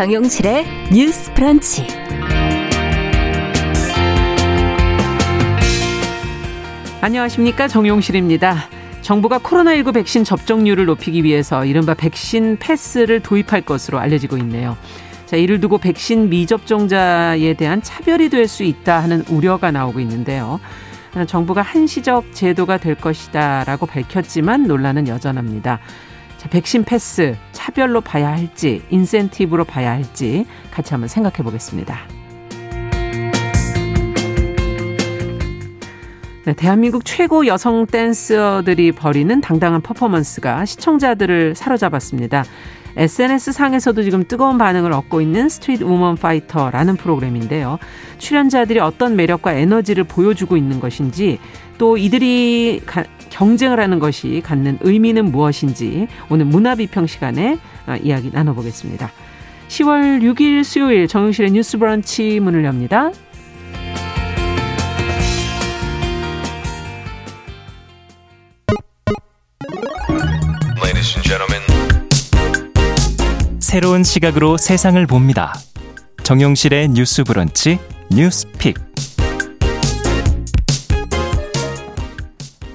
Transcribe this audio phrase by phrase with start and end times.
[0.00, 1.86] 정용실의 뉴스 프런치.
[7.02, 7.68] 안녕하십니까.
[7.68, 8.56] 정용실입니다.
[9.02, 14.78] 정부가 코로나19 백신 접종률을 높이기 위해서 이른바 백신 패스를 도입할 것으로 알려지고 있네요.
[15.26, 20.60] 자, 이를 두고 백신 미접종자에 대한 차별이 될 수 있다 하는 우려가 나오고 있는데요.
[21.26, 25.78] 정부가 한시적 제도가 될 것이다라고 밝혔지만 논란은 여전합니다.
[26.40, 31.98] 자, 백신 패스 차별로 봐야 할지 인센티브로 봐야 할지 같이 한번 생각해 보겠습니다.
[36.46, 42.44] 네, 대한민국 최고 여성 댄서들이 벌이는 당당한 퍼포먼스가 시청자들을 사로잡았습니다.
[42.96, 47.78] SNS 상에서도 지금 뜨거운 반응을 얻고 있는 스트리트 우먼 파이터라는 프로그램인데요.
[48.16, 51.38] 출연자들이 어떤 매력과 에너지를 보여주고 있는 것인지
[51.76, 59.10] 또 이들이 가, 경쟁을 하는 것이 갖는 의미는 무엇인지 오늘 문화비평 시간에 어, 이야기 나눠보겠습니다.
[59.68, 63.10] 10월 6일 수요일 정용실의 뉴스 브런치 문을 엽니다.
[73.70, 75.54] 새로운 시각으로 세상을 봅니다.
[76.24, 77.78] 정용실의 뉴스 브런치
[78.10, 78.74] 뉴스픽.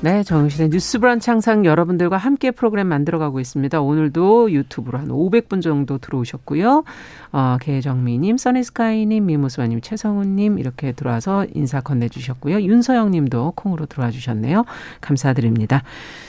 [0.06, 3.82] 네, 정신의 뉴스 브런치 항상 여러분들과 함께 프로그램 만들어가고 있습니다.
[3.82, 6.84] 오늘도 유튜브로 한 500분 정도 들어오셨고요.
[7.32, 12.62] 어, 개정미님, 써니스카이님, 미무스바님, 최성훈님 이렇게 들어와서 인사 건네주셨고요.
[12.62, 14.66] 윤서영님도 콩으로 들어와 주셨네요.
[15.02, 15.82] 감사드립니다.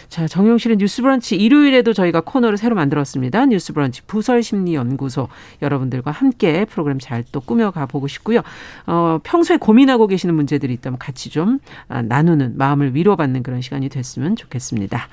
[0.08, 3.46] 자, 정용실의 뉴스 브런치 일요일에도 저희가 코너를 새로 만들었습니다.
[3.46, 5.28] 뉴스 브런치 부설 심리 연구소
[5.62, 8.40] 여러분들과 함께 프로그램 잘 또 꾸며가 보고 싶고요.
[8.86, 14.36] 어, 평소에 고민하고 계시는 문제들이 있다면 같이 좀 아, 나누는 마음을 위로받는 그런 시간이 됐으면
[14.36, 15.08] 좋겠습니다.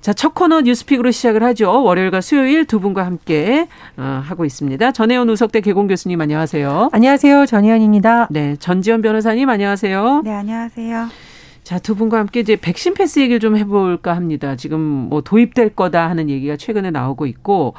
[0.00, 1.82] 자, 첫 코너 뉴스픽으로 시작을 하죠.
[1.84, 3.68] 월요일과 수요일 두 분과 함께
[3.98, 4.92] 어, 하고 있습니다.
[4.92, 6.88] 전혜원 우석대 개공 교수님 안녕하세요.
[6.92, 7.44] 안녕하세요.
[7.44, 8.28] 전혜원입니다.
[8.30, 10.22] 네, 전지현 변호사님 안녕하세요.
[10.24, 11.29] 네, 안녕하세요.
[11.70, 14.56] 자, 두 분과 함께 이제 백신 패스 얘기를 좀 해볼까 합니다.
[14.56, 17.74] 지금 뭐 도입될 거다 하는 얘기가 최근에 나오고 있고,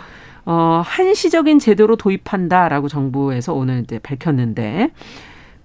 [0.45, 4.91] 어, 한시적인 제도로 도입한다라고 정부에서 오늘 이제 밝혔는데,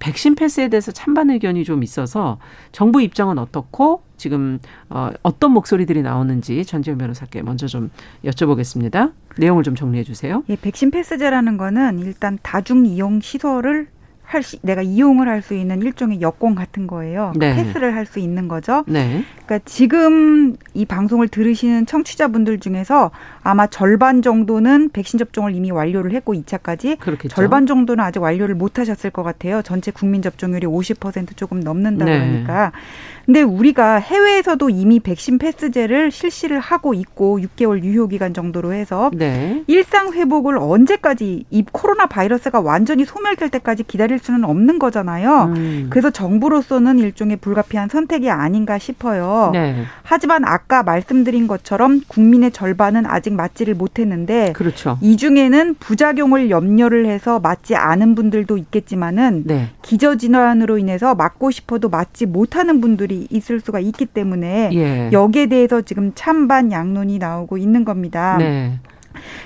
[0.01, 2.41] 백신 패스에 대해서 찬반 의견이 좀 있어서
[2.73, 4.59] 정부 입장은 어떻고 지금
[4.91, 7.91] 어, 어떤 목소리들이 나오는지 전지현 변호사께 먼저 좀
[8.25, 9.13] 여쭤보겠습니다.
[9.39, 10.43] 내용을 좀 정리해 주세요.
[10.49, 13.87] 예, 백신 패스제라는 거는 일단 다중 이용 시설을
[14.27, 17.33] 할 시, 내가 이용을 할 수 있는 일종의 여권 같은 거예요.
[17.37, 17.55] 네.
[17.55, 18.85] 패스를 할 수 있는 거죠.
[18.87, 19.25] 네.
[19.47, 23.13] 그러니까 지금 이 방송을 들으시는 청취자분들 중에서
[23.43, 27.35] 아마 절반 정도는 백신 접종을 이미 완료를 했고 2차까지 그렇겠죠.
[27.35, 29.63] 절반 정도는 아직 완료를 못 하셨을 것 같아요.
[29.63, 32.19] 전체 국민 접종률이 50% 조금 넘는다 네.
[32.19, 32.73] 그러니까.
[33.25, 39.65] 근데 우리가 해외에서도 이미 백신 패스제를 실시를 하고 있고 6개월 유효 기간 정도로 해서 네.
[39.67, 45.53] 일상 회복을 언제까지 이 코로나 바이러스가 완전히 소멸될 때까지 기다릴 수는 없는 거잖아요.
[45.57, 45.87] 음.
[45.91, 49.36] 그래서 정부로서는 일종의 불가피한 선택이 아닌가 싶어요.
[49.53, 49.85] 네.
[50.03, 54.99] 하지만 아까 말씀드린 것처럼 국민의 절반은 아직 맞지를 못했는데 그렇죠.
[55.01, 59.71] 이 중에는 부작용을 염려를 해서 맞지 않은 분들도 있겠지만은 네.
[59.83, 65.11] 기저 질환으로 인해서 맞고 싶어도 맞지 못하는 분들이 있을 수가 있기 때문에 예.
[65.13, 68.37] 여기에 대해서 지금 찬반 양론이 나오고 있는 겁니다.
[68.39, 68.79] 네.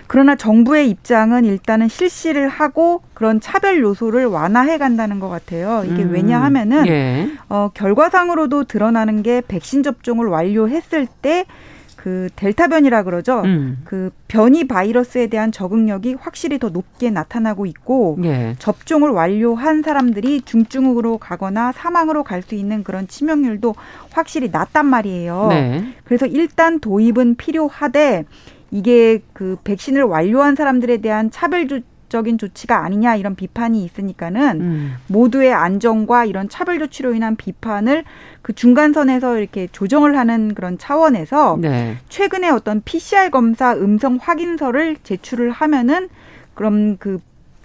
[0.07, 5.85] 그러나 정부의 입장은 일단은 실시를 하고 그런 차별 요소를 완화해 간다는 것 같아요.
[5.85, 6.13] 이게 음.
[6.13, 7.31] 왜냐하면은 예.
[7.49, 13.43] 어, 결과상으로도 드러나는 게 백신 접종을 완료했을 때그 델타 변이라 그러죠.
[13.45, 13.83] 음.
[13.85, 18.55] 그 변이 바이러스에 대한 적응력이 확실히 더 높게 나타나고 있고 예.
[18.59, 23.75] 접종을 완료한 사람들이 중증으로 가거나 사망으로 갈 수 있는 그런 치명률도
[24.13, 25.49] 확실히 낮단 말이에요.
[25.51, 25.85] 네.
[26.05, 28.25] 그래서 일단 도입은 필요하되
[28.71, 31.67] 이게 그 백신을 완료한 사람들에 대한 차별
[32.11, 34.95] 적인 조치가 아니냐 이런 비판이 있으니까는 음.
[35.07, 38.05] 모두의 안정과 이런 차별 조치로 인한 비판을
[38.43, 41.97] 그 중간선에서 이렇게 조정을 하는 그런 차원에서 네.
[42.09, 46.09] 최근에 어떤 PCR 검사 음성 확인서를 제출을 하면은
[46.55, 47.21] 그럼 그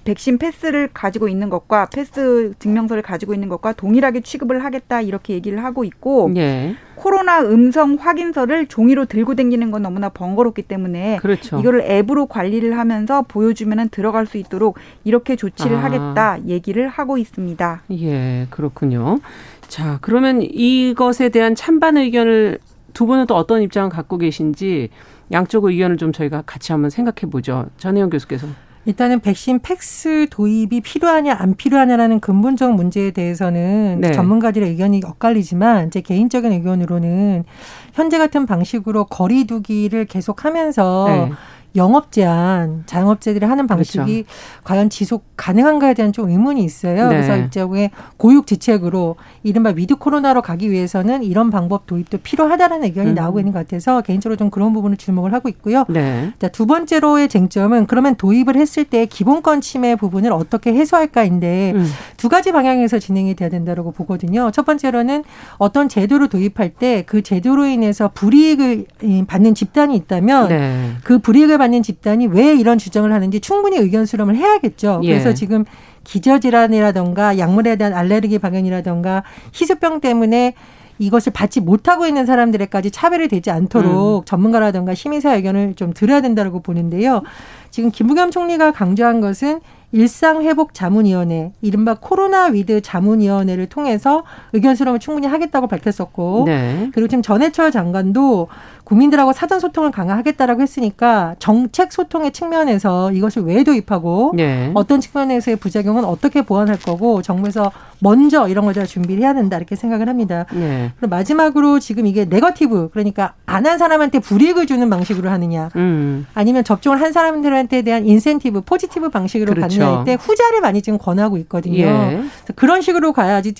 [0.05, 5.63] 백신 패스를 가지고 있는 것과 패스 증명서를 가지고 있는 것과 동일하게 취급을 하겠다 이렇게 얘기를
[5.63, 6.75] 하고 있고 예.
[6.95, 11.59] 코로나 음성 확인서를 종이로 들고 다니는 건 너무나 번거롭기 때문에 그렇죠.
[11.59, 15.83] 이거를 앱으로 관리를 하면서 보여주면은 들어갈 수 있도록 이렇게 조치를 아.
[15.83, 17.81] 하겠다 얘기를 하고 있습니다.
[17.91, 19.19] 예, 그렇군요.
[19.67, 22.59] 자, 그러면 이것에 대한 찬반 의견을
[22.93, 24.89] 두 분은 또 어떤 입장을 갖고 계신지
[25.31, 27.65] 양쪽 의견을 좀 저희가 같이 한번 생각해 보죠.
[27.77, 28.47] 전혜영 교수께서.
[28.85, 34.11] 일단은 백신 팩스 도입이 필요하냐 안 필요하냐라는 근본적 문제에 대해서는 네.
[34.11, 37.45] 전문가들의 의견이 엇갈리지만 제 개인적인 의견으로는
[37.93, 41.31] 현재 같은 방식으로 거리두기를 계속하면서 네.
[41.75, 44.61] 영업 제한, 자영업자들이 하는 방식이 그렇죠.
[44.63, 47.09] 과연 지속 가능한가에 대한 좀 의문이 있어요.
[47.09, 47.15] 네.
[47.15, 53.15] 그래서 일종의 고육 지책으로 이른바 위드 코로나로 가기 위해서는 이런 방법 도입도 필요하다라는 의견이 음.
[53.15, 55.85] 나오고 있는 것 같아서 개인적으로 좀 그런 부분을 주목을 하고 있고요.
[55.89, 56.31] 네.
[56.39, 61.85] 자, 두 번째로의 쟁점은 그러면 도입을 했을 때 기본권 침해 부분을 어떻게 해소할까인데 음.
[62.17, 64.51] 두 가지 방향에서 진행이 돼야 된다고 보거든요.
[64.51, 65.23] 첫 번째로는
[65.57, 68.85] 어떤 제도를 도입할 때 그 제도로 인해서 불이익을
[69.27, 70.91] 받는 집단이 있다면 네.
[71.03, 75.01] 그 불이익을 받는 집단이 왜 이런 주장을 하는지 충분히 의견 수렴을 해야겠죠.
[75.03, 75.09] 예.
[75.09, 75.65] 그래서 지금
[76.03, 80.53] 기저질환이라던가 약물에 대한 알레르기 반응이라던가 희소병 때문에
[80.97, 84.25] 이것을 받지 못하고 있는 사람들에까지 차별이 되지 않도록 음.
[84.25, 87.21] 전문가라든가 시민사회 의견을 좀 들어야 된다고 보는데요.
[87.69, 89.59] 지금 김부겸 총리가 강조한 것은
[89.91, 96.89] 일상회복자문위원회, 이른바 코로나 위드 자문위원회를 통해서 의견 수렴을 충분히 하겠다고 밝혔었고, 네.
[96.93, 98.47] 그리고 지금 전해철 장관도
[98.85, 104.71] 국민들하고 사전 소통을 강화하겠다라고 했으니까 정책 소통의 측면에서 이것을 왜 도입하고 네.
[104.73, 110.07] 어떤 측면에서의 부작용은 어떻게 보완할 거고 정부에서 먼저 이런 걸 준비를 해야 된다 이렇게 생각을
[110.07, 110.45] 합니다.
[110.53, 110.91] 네.
[110.99, 116.27] 그리고 마지막으로 지금 이게 네거티브 그러니까 안 한 사람한테 불이익을 주는 방식으로 하느냐, 음.
[116.35, 119.79] 아니면 접종을 한 사람들한테 대한 인센티브, 포지티브 방식으로 그렇죠.
[119.79, 121.77] 가느냐 때 후자를 많이 지금 권하고 있거든요.
[121.77, 122.21] 예.
[122.55, 123.53] 그런 식으로 가야지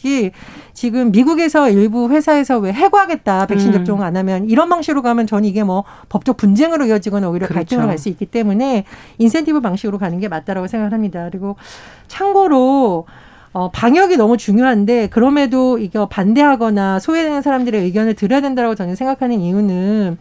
[0.74, 3.74] 지금 미국에서 일부 회사에서 왜 해고하겠다 백신 음.
[3.74, 7.60] 접종 안 하면 이런 방식으로 가면 저는 이게 뭐 법적 분쟁으로 이어지거나 오히려 그렇죠.
[7.60, 8.84] 갈등으로 갈 수 있기 때문에
[9.18, 11.30] 인센티브 방식으로 가는 게 맞다라고 생각합니다.
[11.32, 11.56] 그리고
[12.08, 13.06] 참고로
[13.54, 20.18] 어, 방역이 너무 중요한데 그럼에도 이거 반대하거나 소외되는 사람들의 의견을 들어야 된다고 저는 생각하는 이유는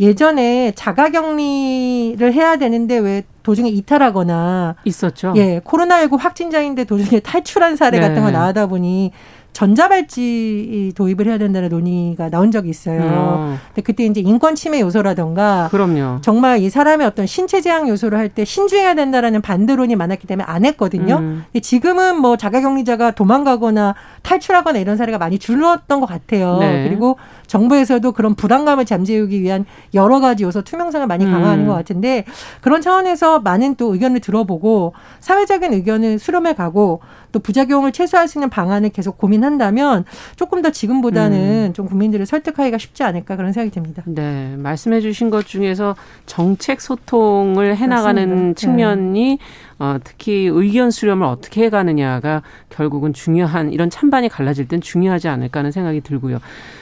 [0.00, 5.32] 예전에 자가격리를 해야 되는데 왜 도중에 이탈하거나 있었죠.
[5.36, 8.06] 예, 코로나19 확진자인데 도중에 탈출한 사례 네.
[8.06, 9.12] 같은 거 나오다 보니
[9.52, 13.00] 전자발찌 도입을 해야 된다는 논의가 나온 적이 있어요.
[13.02, 13.58] 어.
[13.68, 16.20] 근데 그때 이제 인권 침해 요소라던가 그럼요.
[16.20, 20.66] 정말 이 사람의 어떤 신체 제약 요소를 할 때 신중해야 된다라는 반대론이 많았기 때문에 안
[20.66, 21.16] 했거든요.
[21.16, 21.44] 음.
[21.46, 26.58] 근데 지금은 뭐 자가격리자가 도망가거나 탈출하거나 이런 사례가 많이 줄었던 것 같아요.
[26.58, 26.86] 네.
[26.86, 27.16] 그리고
[27.46, 29.64] 정부에서도 그런 불안감을 잠재우기 위한
[29.94, 31.68] 여러 가지 요소 투명성을 많이 강화하는 음.
[31.68, 32.26] 것 같은데
[32.60, 37.00] 그런 차원에서 많은 또 의견을 들어보고 사회적인 의견을 수렴해 가고
[37.32, 40.04] 또 부작용을 최소화할 수 있는 방안을 계속 고민한다면
[40.36, 41.72] 조금 더 지금보다는 음.
[41.72, 44.02] 좀 국민들을 설득하기가 쉽지 않을까 그런 생각이 듭니다.
[44.06, 45.96] 네, 말씀해 주신 것 중에서
[46.26, 49.38] 정책 소통을 해 나가는 측면이 네.
[49.78, 55.70] 어, 특히 의견 수렴을 어떻게 해가느냐가 결국은 중요한 이런 찬반이 갈라질 땐 중요하지 않을까 하는
[55.70, 56.38] 생각이 들고요.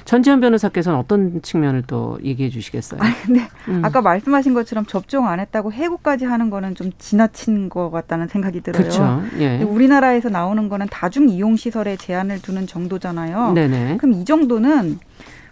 [0.07, 3.01] 전지현 변호사께서는 어떤 측면을 또 얘기해 주시겠어요?
[3.03, 3.83] 아, 근데 음.
[3.85, 8.83] 아까 말씀하신 것처럼 접종 안 했다고 해고까지 하는 거는 좀 지나친 것 같다는 생각이 들어요.
[8.83, 9.23] 그렇죠.
[9.39, 9.63] 예.
[9.63, 13.53] 우리나라에서 나오는 거는 다중 이용 시설에 제한을 두는 정도잖아요.
[13.53, 13.99] 네네.
[13.99, 14.99] 그럼 이 정도는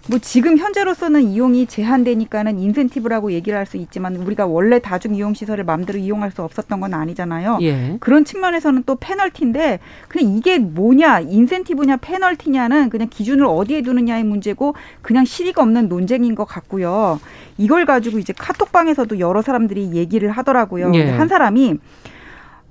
[0.06, 5.64] 뭐 지금 현재로서는 이용이 제한되니까는 인센티브라고 얘기를 할 수 있지만 우리가 원래 다중 이용 시설을
[5.64, 7.58] 마음대로 이용할 수 없었던 건 아니잖아요.
[7.62, 7.96] 예.
[8.00, 9.78] 그런 측면에서는 또 페널티인데
[10.08, 16.44] 그냥 이게 뭐냐 인센티브냐 페널티냐는 그냥 기준을 어디에 두느냐의 문제고 그냥 실의가 없는 논쟁인 것
[16.44, 17.18] 같고요.
[17.56, 20.92] 이걸 가지고 이제 카톡방에서도 여러 사람들이 얘기를 하더라고요.
[20.94, 21.08] 예.
[21.10, 21.78] 한 사람이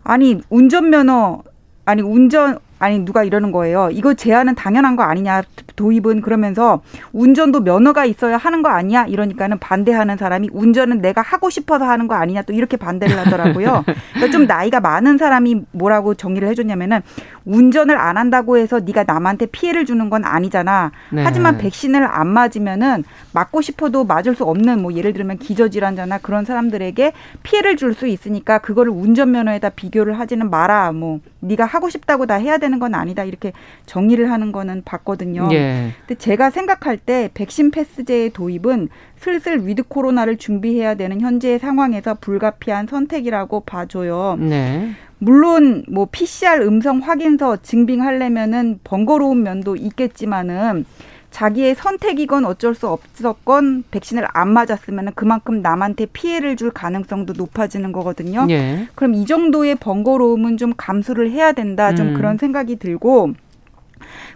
[0.04, 1.42] 아니 운전면허
[1.86, 3.90] 아니 운전 아니 누가 이러는 거예요.
[3.92, 5.44] 이거 제한은 당연한 거 아니냐
[5.76, 6.82] 도입은 그러면서
[7.14, 12.16] 운전도 면허가 있어야 하는 거 아니야 이러니까는 반대하는 사람이 운전은 내가 하고 싶어서 하는 거
[12.16, 13.84] 아니냐 또 이렇게 반대를 하더라고요.
[14.14, 17.02] 그러니까 좀 나이가 많은 사람이 뭐라고 정리를 해줬냐면은
[17.46, 20.92] 운전을 안 한다고 해서 네가 남한테 피해를 주는 건 아니잖아.
[21.12, 21.24] 네.
[21.24, 27.14] 하지만 백신을 안 맞으면은 맞고 싶어도 맞을 수 없는 뭐 예를 들면 기저질환자나 그런 사람들에게
[27.44, 30.92] 피해를 줄 수 있으니까 그거를 운전면허에다 비교를 하지는 마라.
[30.94, 33.24] 뭐 네가 하고 싶다고 다 해야 되는 건 아니다.
[33.24, 33.54] 이렇게
[33.86, 35.50] 정리를 하는 거는 봤거든요.
[35.52, 35.92] 예.
[36.00, 42.88] 근데 제가 생각할 때 백신 패스제의 도입은 슬슬 위드 코로나를 준비해야 되는 현재의 상황에서 불가피한
[42.88, 44.38] 선택이라고 봐져요.
[44.40, 44.92] 네.
[45.20, 50.86] 물론 뭐 PCR 음성 확인서 증빙하려면은 번거로운 면도 있겠지만은
[51.34, 58.46] 자기의 선택이건 어쩔 수 없었건 백신을 안 맞았으면 그만큼 남한테 피해를 줄 가능성도 높아지는 거거든요.
[58.52, 58.88] 예.
[58.94, 61.96] 그럼 이 정도의 번거로움은 좀 감수를 해야 된다.
[61.96, 62.14] 좀 음.
[62.14, 63.34] 그런 생각이 들고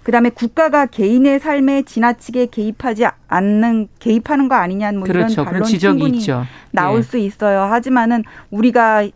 [0.01, 5.43] 그다음에 국가가 개인의 삶에 지나치게 개입하지 않는 개입하는 거 아니냐 뭐 그렇죠.
[5.43, 6.45] 이런 반론 충분히 있죠.
[6.71, 7.01] 나올 예.
[7.03, 7.61] 수 있어요.
[7.61, 9.07] 하지만은 우리가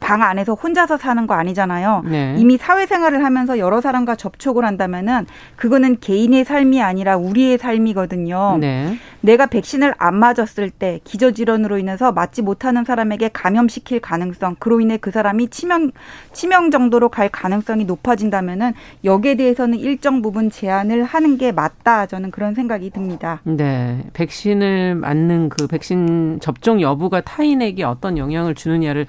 [0.00, 2.02] 방 안에서 혼자서 사는 거 아니잖아요.
[2.06, 2.34] 네.
[2.38, 5.26] 이미 사회생활을 하면서 여러 사람과 접촉을 한다면은
[5.56, 8.58] 그거는 개인의 삶이 아니라 우리의 삶이거든요.
[8.60, 8.96] 네.
[9.20, 15.10] 내가 백신을 안 맞았을 때 기저질환으로 인해서 맞지 못하는 사람에게 감염시킬 가능성, 그로 인해 그
[15.10, 15.90] 사람이 치명
[16.32, 22.06] 치명 정도로 갈 가능성이 높아진다면은 여기에 대해서는 일정 부분 제한을 하는 게 맞다.
[22.06, 23.40] 저는 그런 생각이 듭니다.
[23.44, 29.06] 네, 백신을 맞는 그 백신 접종 여부가 타인에게 어떤 영향을 주느냐를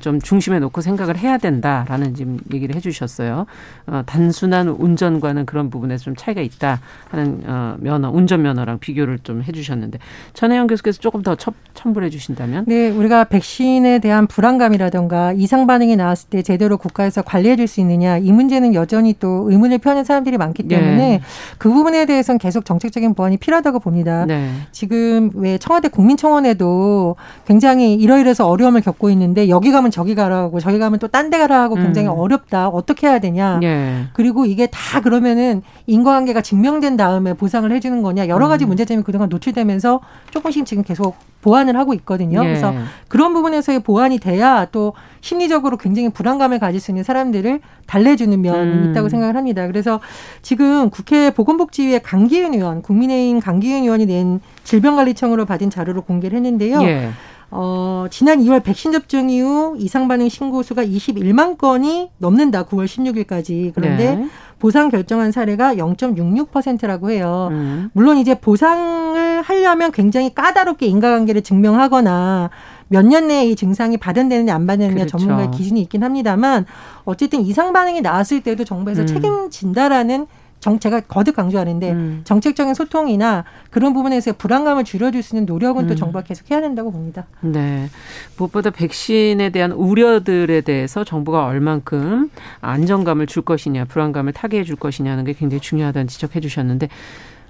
[0.00, 3.46] 좀 중심에 놓고 생각을 해야 된다라는 지금 얘기를 해주셨어요.
[3.86, 9.42] 어, 단순한 운전과는 그런 부분에서 좀 차이가 있다 하는 어, 면허, 운전 면허랑 비교를 좀
[9.42, 9.98] 해 주셨는데
[10.34, 11.36] 전혜영 교수께서 조금 더
[11.74, 12.64] 첨부해 주신다면?
[12.66, 18.18] 네, 우리가 백신에 대한 불안감이라던가 이상 반응이 나왔을 때 제대로 국가에서 관리해 줄 수 있느냐
[18.18, 21.20] 이 문제는 여전히 또 의문을 표하는 사람들이 많기 때문에 네.
[21.58, 24.26] 그 부분에 대해서는 계속 정책적인 보완이 필요하다고 봅니다.
[24.26, 24.50] 네.
[24.72, 27.16] 지금 왜 청와대 국민청원에도
[27.46, 31.76] 굉장히 이러이러해서 어려움을 겪고 있는데 여기 가면 저기 가라고 저기 가면 또 딴 데 가라고
[31.76, 32.18] 굉장히 음.
[32.18, 32.68] 어렵다.
[32.68, 33.58] 어떻게 해야 되냐.
[33.60, 34.04] 네.
[34.12, 38.28] 그리고 이게 다 그러면은 인과관계가 증명된 다음에 보상을 해주는 거냐.
[38.28, 38.68] 여러 가지 음.
[38.68, 42.40] 문제점이 그동안 노 출되면서 조금씩 지금 계속 보완을 하고 있거든요.
[42.44, 42.48] 예.
[42.48, 42.72] 그래서
[43.08, 48.90] 그런 부분에서의 보완이 돼야 또 심리적으로 굉장히 불안감을 가질 수 있는 사람들을 달래주는 면이 음.
[48.90, 49.66] 있다고 생각을 합니다.
[49.66, 50.00] 그래서
[50.40, 56.82] 지금 국회 보건복지위의 강기윤 의원, 국민의힘 강기윤 의원이 낸 질병관리청으로 받은 자료를 공개를 했는데요.
[56.84, 57.10] 예.
[57.54, 62.64] 어, 지난 2월 백신 접종 이후 이상 반응 신고 수가 21만 건이 넘는다.
[62.64, 63.72] 9월 16일까지.
[63.74, 64.28] 그런데 네.
[64.58, 67.48] 보상 결정한 사례가 0.66%라고 해요.
[67.50, 67.90] 음.
[67.92, 72.50] 물론 이제 보상을 하려면 굉장히 까다롭게 인과관계를 증명하거나
[72.88, 75.18] 몇 년 내에 이 증상이 발현되느냐 안 발현되느냐 그렇죠.
[75.18, 76.66] 전문가의 기준이 있긴 합니다만
[77.04, 79.06] 어쨌든 이상 반응이 나왔을 때도 정부에서 음.
[79.06, 80.26] 책임진다라는
[80.62, 82.20] 정, 제가 거듭 강조하는데 음.
[82.22, 85.88] 정책적인 소통이나 그런 부분에서 불안감을 줄여줄 수 있는 노력은 음.
[85.88, 87.26] 또 정부가 계속 해야 된다고 봅니다.
[87.40, 87.90] 네.
[88.38, 95.32] 무엇보다 백신에 대한 우려들에 대해서 정부가 얼만큼 안정감을 줄 것이냐, 불안감을 타개해 줄 것이냐는 게
[95.32, 96.88] 굉장히 중요하다는 지적해 주셨는데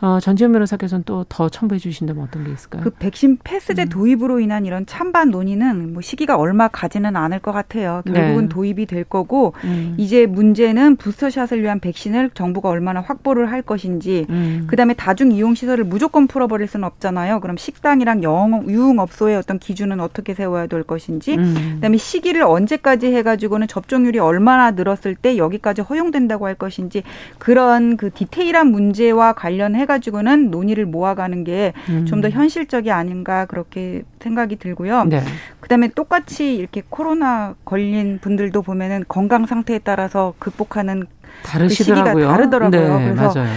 [0.03, 2.83] 어, 전지현 변호사께서는 또 더 첨부해 주신다면 어떤 게 있을까요?
[2.83, 3.89] 그 백신 패스제 음.
[3.89, 8.03] 도입으로 인한 이런 찬반 논의는 뭐 시기가 얼마 가지는 않을 것 같아요.
[8.05, 8.49] 결국은 네.
[8.49, 9.95] 도입이 될 거고 음.
[9.97, 14.65] 이제 문제는 부스터샷을 위한 백신을 정부가 얼마나 확보를 할 것인지 음.
[14.67, 17.41] 그다음에 다중 이용 시설을 무조건 풀어버릴 수는 없잖아요.
[17.41, 21.73] 그럼 식당이랑 영 유흥업소의 어떤 기준은 어떻게 세워야 될 것인지 음.
[21.77, 27.03] 그다음에 시기를 언제까지 해가지고는 접종률이 얼마나 늘었을 때 여기까지 허용된다고 할 것인지
[27.39, 31.73] 그런 그 디테일한 문제와 관련해 해가지고는 논의를 모아가는 게
[32.07, 32.33] 좀더 음.
[32.33, 35.05] 현실적이 아닌가 그렇게 생각이 들고요.
[35.05, 35.23] 네.
[35.61, 41.07] 그다음에 똑같이 이렇게 코로나 걸린 분들도 보면은 건강 상태에 따라서 극복하는
[41.45, 42.15] 다르시더라고요.
[42.15, 42.99] 그 시기가 다르더라고요.
[42.99, 43.51] 네, 그래서 맞아요.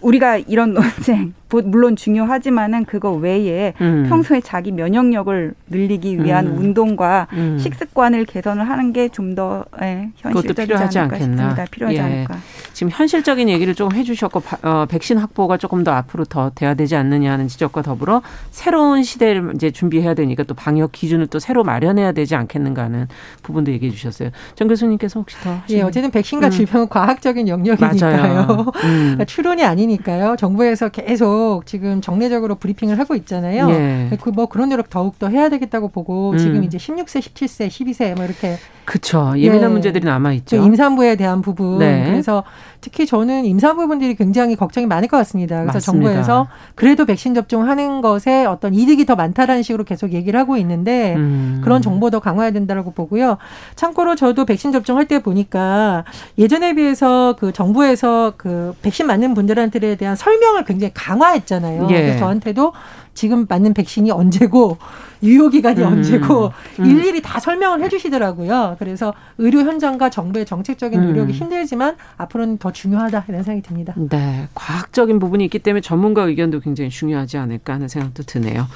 [0.00, 4.06] 우리가 이런 논쟁 물론 중요하지만은 그거 외에 음.
[4.08, 6.58] 평소에 자기 면역력을 늘리기 위한 음.
[6.58, 7.58] 운동과 음.
[7.58, 11.18] 식습관을 개선을 하는 게 좀더 예, 현실적이지 않을까 않겠나.
[11.18, 11.64] 싶습니다.
[11.70, 12.02] 필요하지 예.
[12.02, 12.38] 않을까.
[12.76, 17.32] 지금 현실적인 얘기를 좀 해주셨고 어, 백신 확보가 조금 더 앞으로 더 돼야 되지 않느냐
[17.32, 22.36] 하는 지적과 더불어 새로운 시대를 이제 준비해야 되니까 또 방역 기준을 또 새로 마련해야 되지
[22.36, 23.08] 않겠는가 하는
[23.42, 24.30] 부분도 얘기해 주셨어요.
[24.54, 26.50] 정 교수님께서 혹시 더 예, 어쨌든 백신과 음.
[26.50, 28.46] 질병은 과학적인 영역이니까요.
[28.48, 28.72] 음.
[28.74, 30.36] 그러니까 추론이 아니니까요.
[30.38, 33.70] 정부에서 계속 계속 지금 정례적으로 브리핑을 하고 있잖아요.
[33.70, 34.18] 예.
[34.20, 36.38] 그뭐 그런 노력 더욱 더 해야 되겠다고 보고 음.
[36.38, 38.56] 지금 이제 16세, 17세, 12세 뭐 이렇게
[38.86, 39.34] 그렇죠.
[39.36, 39.72] 예민한 예.
[39.72, 40.58] 문제들이 남아 있죠.
[40.58, 41.78] 그 임산부에 대한 부분.
[41.80, 42.04] 네.
[42.06, 42.44] 그래서
[42.80, 45.56] 특히 저는 임산부분들이 굉장히 걱정이 많을 것 같습니다.
[45.62, 46.10] 그래서 맞습니다.
[46.10, 51.60] 정부에서 그래도 백신 접종하는 것에 어떤 이득이 더 많다라는 식으로 계속 얘기를 하고 있는데 음.
[51.64, 53.38] 그런 정보 도 강화해야 된다고 보고요.
[53.74, 56.04] 참고로 저도 백신 접종할 때 보니까
[56.38, 61.88] 예전에 비해서 그 정부에서 그 백신 맞는 분들한테 대한 설명을 굉장히 강화했잖아요.
[61.90, 62.02] 예.
[62.02, 62.72] 그래서 저한테도
[63.14, 64.78] 지금 맞는 백신이 언제고
[65.22, 65.86] 유효 기간이 음.
[65.86, 66.86] 언제고 음.
[66.86, 68.76] 일일이 다 설명을 해주시더라고요.
[68.78, 71.36] 그래서 의료 현장과 정부의 정책적인 노력이 음.
[71.36, 73.94] 힘들지만 앞으로는 더 중요하다 이런 생각이 듭니다.
[73.96, 78.66] 네, 과학적인 부분이 있기 때문에 전문가 의견도 굉장히 중요하지 않을까 하는 생각도 드네요.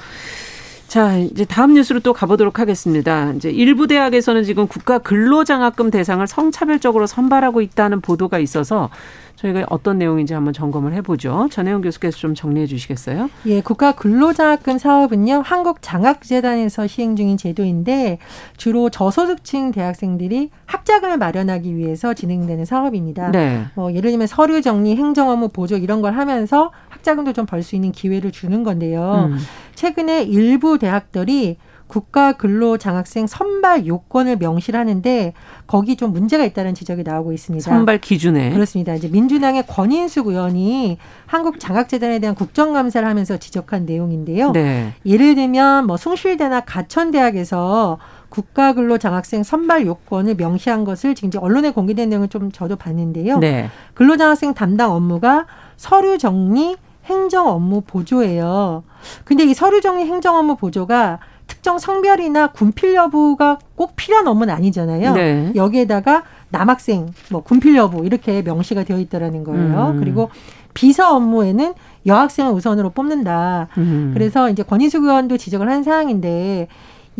[0.91, 3.31] 자, 이제 다음 뉴스로 또 가보도록 하겠습니다.
[3.31, 8.89] 이제 일부 대학에서는 지금 국가 근로장학금 대상을 성차별적으로 선발하고 있다는 보도가 있어서
[9.37, 11.47] 저희가 어떤 내용인지 한번 점검을 해보죠.
[11.49, 13.29] 전혜영 교수께서 좀 정리해 주시겠어요?
[13.45, 18.19] 예, 국가 근로장학금 사업은요, 한국장학재단에서 시행 중인 제도인데
[18.57, 23.31] 주로 저소득층 대학생들이 학자금을 마련하기 위해서 진행되는 사업입니다.
[23.31, 23.63] 네.
[23.75, 26.71] 뭐 예를 들면 서류 정리, 행정 업무 보조 이런 걸 하면서
[27.01, 29.29] 학자금도 좀 벌 수 있는 기회를 주는 건데요.
[29.31, 29.37] 음.
[29.75, 35.33] 최근에 일부 대학들이 국가 근로 장학생 선발 요건을 명시하는데
[35.67, 37.69] 거기 좀 문제가 있다는 지적이 나오고 있습니다.
[37.69, 38.93] 선발 기준에 그렇습니다.
[38.95, 44.51] 이제 민주당의 권인숙 의원이 한국 장학재단에 대한 국정감사를 하면서 지적한 내용인데요.
[44.53, 44.93] 네.
[45.05, 47.97] 예를 들면 뭐 숭실대나 가천대학에서
[48.29, 53.39] 국가 근로 장학생 선발 요건을 명시한 것을 지금 이제 언론에 공개된 내용을 좀 저도 봤는데요.
[53.39, 53.69] 네.
[53.93, 56.77] 근로 장학생 담당 업무가 서류 정리,
[57.11, 58.83] 행정 업무 보조예요.
[59.25, 65.13] 근데 이 서류 정리 행정 업무 보조가 특정 성별이나 군필 여부가 꼭 필요한 업무는 아니잖아요.
[65.13, 65.51] 네.
[65.55, 69.91] 여기에다가 남학생, 뭐 군필 여부 이렇게 명시가 되어 있다라는 거예요.
[69.93, 69.99] 음.
[69.99, 70.29] 그리고
[70.73, 71.73] 비서 업무에는
[72.05, 73.67] 여학생을 우선으로 뽑는다.
[73.77, 74.11] 음.
[74.13, 76.67] 그래서 이제 권희숙 의원도 지적을 한 사항인데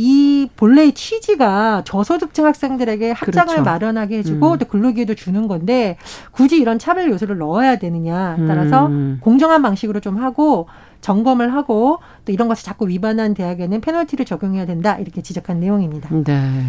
[0.03, 3.63] 이 본래의 취지가 저소득층 학생들에게 학장을 그렇죠.
[3.63, 4.57] 마련하게 해주고 음.
[4.57, 5.97] 또 근로기회도 주는 건데
[6.31, 9.19] 굳이 이런 차별 요소를 넣어야 되느냐 따라서 음.
[9.21, 10.67] 공정한 방식으로 좀 하고
[11.01, 16.09] 점검을 하고 또 이런 것을 자꾸 위반한 대학에는 페널티를 적용해야 된다 이렇게 지적한 내용입니다.
[16.09, 16.63] 네.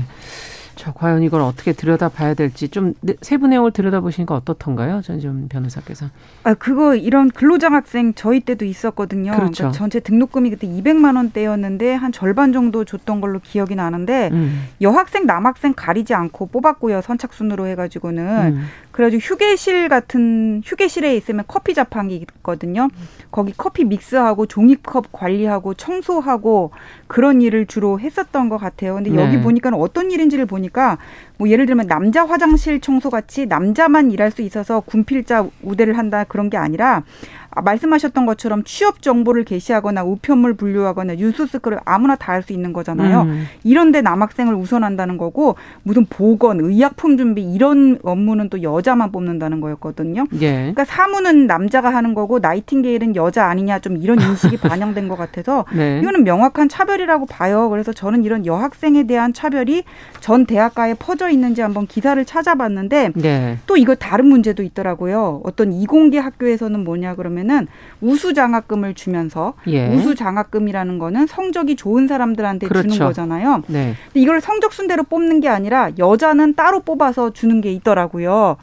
[0.83, 5.01] 자, 과연 이걸 어떻게 들여다봐야 될지 좀 세부 내용을 들여다보시니까 어떻던가요?
[5.01, 6.07] 전지훈 변호사께서.
[6.43, 9.31] 아, 그거 이런 근로장학생 저희 때도 있었거든요.
[9.31, 9.53] 그렇죠.
[9.53, 14.65] 그러니까 전체 등록금이 그때 200만 원대였는데 한 절반 정도 줬던 걸로 기억이 나는데 음.
[14.81, 17.01] 여학생 남학생 가리지 않고 뽑았고요.
[17.03, 18.55] 선착순으로 해 가지고는.
[18.55, 18.67] 음.
[18.91, 22.89] 그래가지고 휴게실 같은 휴게실에 있으면 커피 자판기 있거든요.
[23.31, 26.73] 거기 커피 믹스하고 종이컵 관리하고 청소하고
[27.07, 28.95] 그런 일을 주로 했었던 것 같아요.
[28.95, 29.43] 근데 여기 네.
[29.43, 30.99] 보니까 어떤 일인지를 보니 보니까
[31.37, 36.51] 뭐 예를 들면 남자 화장실 청소 같이 남자만 일할 수 있어서 군필자 우대를 한다 그런
[36.51, 42.53] 게 아니라 아, 말씀하셨던 것처럼 취업 정보를 게시하거나 우편물 분류하거나 뉴스스크를 아무나 다 할 수
[42.53, 43.23] 있는 거잖아요.
[43.23, 43.47] 음.
[43.63, 50.27] 이런데 남학생을 우선한다는 거고 무슨 보건, 의약품 준비 이런 업무는 또 여자만 뽑는다는 거였거든요.
[50.41, 50.53] 예.
[50.53, 56.01] 그러니까 사무는 남자가 하는 거고 나이팅게일은 여자 아니냐 좀 이런 인식이 반영된 것 같아서 네.
[56.01, 57.69] 이거는 명확한 차별이라고 봐요.
[57.71, 59.85] 그래서 저는 이런 여학생에 대한 차별이
[60.21, 63.59] 전 대학가에 퍼져 있는지 한번 기사를 찾아봤는데 네.
[63.67, 65.43] 또 이거 다른 문제도 있더라고요.
[65.45, 67.67] 어떤 이공계 학교에서는 뭐냐 그러면 뭐냐면은
[68.01, 69.89] 우수 장학금을 주면서 예.
[69.89, 72.89] 우수 장학금이라는 거는 성적이 좋은 사람들한테 그렇죠.
[72.89, 73.63] 주는 거잖아요.
[73.67, 73.95] 네.
[74.15, 78.57] 이걸 성적 순대로 뽑는 게 아니라 여자는 따로 뽑아서 주는 게 있더라고요.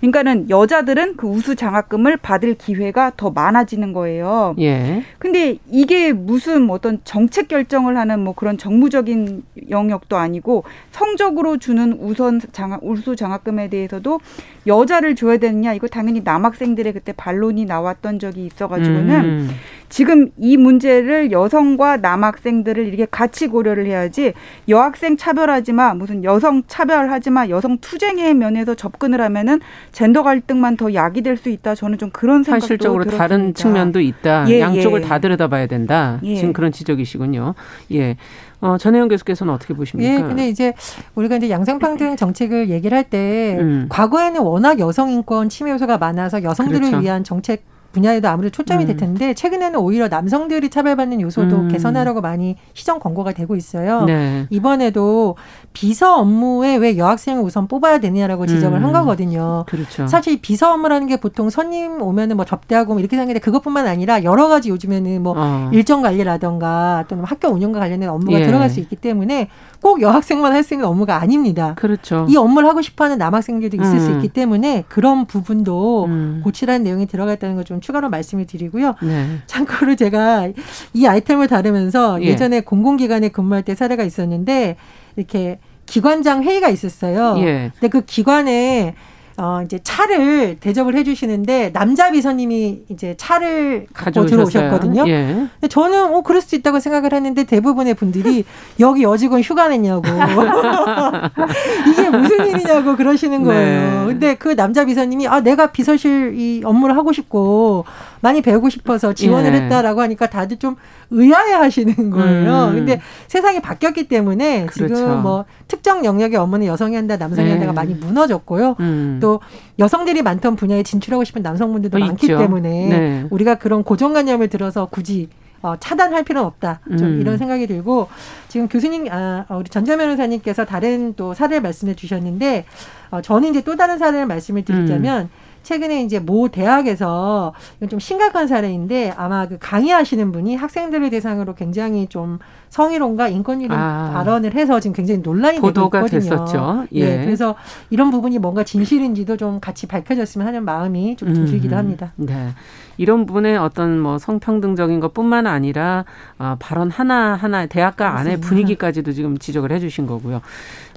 [0.00, 4.54] 그러니까는 여자들은 그 우수 장학금을 받을 기회가 더 많아지는 거예요.
[4.58, 5.02] 예.
[5.18, 12.40] 근데 이게 무슨 어떤 정책 결정을 하는 뭐 그런 정무적인 영역도 아니고 성적으로 주는 우선
[12.52, 14.20] 장학 우수 장학금에 대해서도
[14.66, 19.50] 여자를 줘야 되느냐 이거 당연히 남학생들의 그때 반론이 나왔던 적이 있어가지고는 음.
[19.88, 24.32] 지금 이 문제를 여성과 남학생들을 이렇게 같이 고려를 해야지
[24.68, 29.60] 여학생 차별하지 마 무슨 여성 차별하지 마 여성 투쟁의 면에서 접근을 하면은
[29.92, 31.74] 젠더 갈등만 더 야기될 수 있다.
[31.74, 33.28] 저는 좀 그런 생각도 현실적으로 들었습니다.
[33.28, 34.46] 다른 측면도 있다.
[34.48, 35.06] 예, 양쪽을 예.
[35.06, 36.20] 다 들여다봐야 된다.
[36.22, 36.36] 예.
[36.36, 37.54] 지금 그런 지적이시군요.
[37.92, 38.16] 예.
[38.60, 40.10] 어, 전혜영 교수께서는 어떻게 보십니까?
[40.10, 40.72] 예, 근데 이제
[41.14, 43.86] 우리가 이제 양성평등 정책을 얘기를 할때 음.
[43.88, 46.98] 과거에는 워낙 여성 인권 침해 요소가 많아서 여성들을 그렇죠.
[46.98, 47.64] 위한 정책
[47.96, 48.86] 분야에도 아무래도 초점이 음.
[48.86, 51.68] 될 텐데 최근에는 오히려 남성들이 차별받는 요소도 음.
[51.68, 54.04] 개선하려고 많이 시정 권고가 되고 있어요.
[54.04, 54.46] 네.
[54.50, 55.36] 이번에도
[55.72, 58.84] 비서 업무에 왜 여학생을 우선 뽑아야 되느냐라고 지적을 음.
[58.84, 59.64] 한 거거든요.
[59.66, 60.06] 그렇죠.
[60.06, 64.48] 사실 비서 업무라는 게 보통 손님 오면은 뭐 접대하고 뭐 이렇게 생각하는데 그것뿐만 아니라 여러
[64.48, 65.70] 가지 요즘에는 뭐 어.
[65.72, 68.46] 일정 관리라던가 또는 뭐 학교 운영과 관련된 업무가 예.
[68.46, 69.48] 들어갈 수 있기 때문에
[69.86, 71.74] 꼭 여학생만 할 수 있는 업무가 아닙니다.
[71.76, 72.26] 그렇죠.
[72.28, 74.00] 이 업무를 하고 싶어하는 남학생들도 있을 음.
[74.00, 76.40] 수 있기 때문에 그런 부분도 음.
[76.42, 78.94] 고치라는 내용이 들어가 있다는 걸 좀 추가로 말씀을 드리고요.
[79.02, 79.26] 네.
[79.46, 80.48] 참고로 제가
[80.92, 82.34] 이 아이템을 다루면서 예.
[82.36, 84.76] 전에 공공기관에 근무할 때 사례가 있었는데
[85.16, 87.36] 이렇게 기관장 회의가 있었어요.
[87.38, 87.70] 예.
[87.78, 88.94] 근데 그 기관에
[89.38, 95.04] 어, 이제 차를 대접을 해주시는데 남자 비서님이 이제 차를 갖고 들어오셨거든요.
[95.08, 95.26] 예.
[95.26, 98.44] 근데 저는 어 그럴 수 있다고 생각을 했는데 대부분의 분들이
[98.80, 100.04] 여기 여직원 휴가 냈냐고
[101.90, 104.00] 이게 무슨 일이냐고 그러시는 거예요.
[104.00, 104.06] 네.
[104.06, 107.84] 근데 그 남자 비서님이 아 내가 비서실 이 업무를 하고 싶고
[108.26, 109.60] 많이 배우고 싶어서 지원을 예.
[109.60, 110.74] 했다라고 하니까 다들 좀
[111.10, 112.70] 의아해 하시는 거예요.
[112.70, 112.74] 음.
[112.74, 114.96] 근데 세상이 바뀌었기 때문에 그렇죠.
[114.96, 117.52] 지금 뭐 특정 영역의 업무는 여성이 한다, 남성이 네.
[117.52, 118.74] 한다가 많이 무너졌고요.
[118.80, 119.18] 음.
[119.22, 119.40] 또
[119.78, 122.38] 여성들이 많던 분야에 진출하고 싶은 남성분들도 많기 있죠.
[122.38, 123.26] 때문에 네.
[123.30, 125.28] 우리가 그런 고정관념을 들어서 굳이
[125.62, 126.80] 어, 차단할 필요는 없다.
[126.98, 127.20] 좀 음.
[127.20, 128.08] 이런 생각이 들고
[128.48, 132.64] 지금 교수님, 아, 어, 우리 전재 변호사님께서 다른 또 사례를 말씀해 주셨는데
[133.10, 135.45] 어, 저는 이제 또 다른 사례를 말씀을 드리자면 음.
[135.66, 142.06] 최근에 이제 모 대학에서 이건 좀 심각한 사례인데 아마 그 강의하시는 분이 학생들을 대상으로 굉장히
[142.06, 144.12] 좀 성희롱과 인권이론 아.
[144.14, 146.08] 발언을 해서 지금 굉장히 논란이 되고 있거든요.
[146.08, 146.84] 됐었죠.
[146.94, 147.00] 예.
[147.00, 147.24] 예.
[147.24, 147.56] 그래서
[147.90, 151.78] 이런 부분이 뭔가 진실인지도 좀 같이 밝혀졌으면 하는 마음이 좀 들기도 음.
[151.78, 152.12] 합니다.
[152.14, 152.50] 네.
[152.96, 156.04] 이런 부분에 어떤 뭐 성평등적인 것뿐만 아니라
[156.38, 160.40] 어, 발언 하나 하나 대학가 안의 분위기까지도 지금 지적을 해주신 거고요.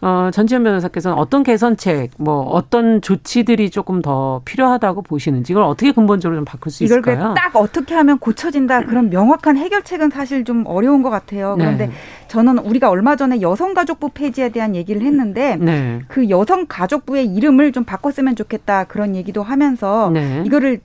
[0.02, 6.38] 어, 전지현 변호사께서는 어떤 개선책, 뭐 어떤 조치들이 조금 더 필요하다고 보시는지 이걸 어떻게 근본적으로
[6.38, 7.16] 좀 바꿀 수 있을까요?
[7.16, 11.56] 이걸 딱 어떻게 하면 고쳐진다 그런 명확한 해결책은 사실 좀 어려운 것 같아요.
[11.58, 11.94] 그런데 네.
[12.28, 16.02] 저는 우리가 얼마 전에 여성가족부 폐지에 대한 얘기를 했는데 네.
[16.08, 20.44] 그 여성가족부의 이름을 좀 바꿨으면 좋겠다 그런 얘기도 하면서 네.
[20.46, 20.80] 이거를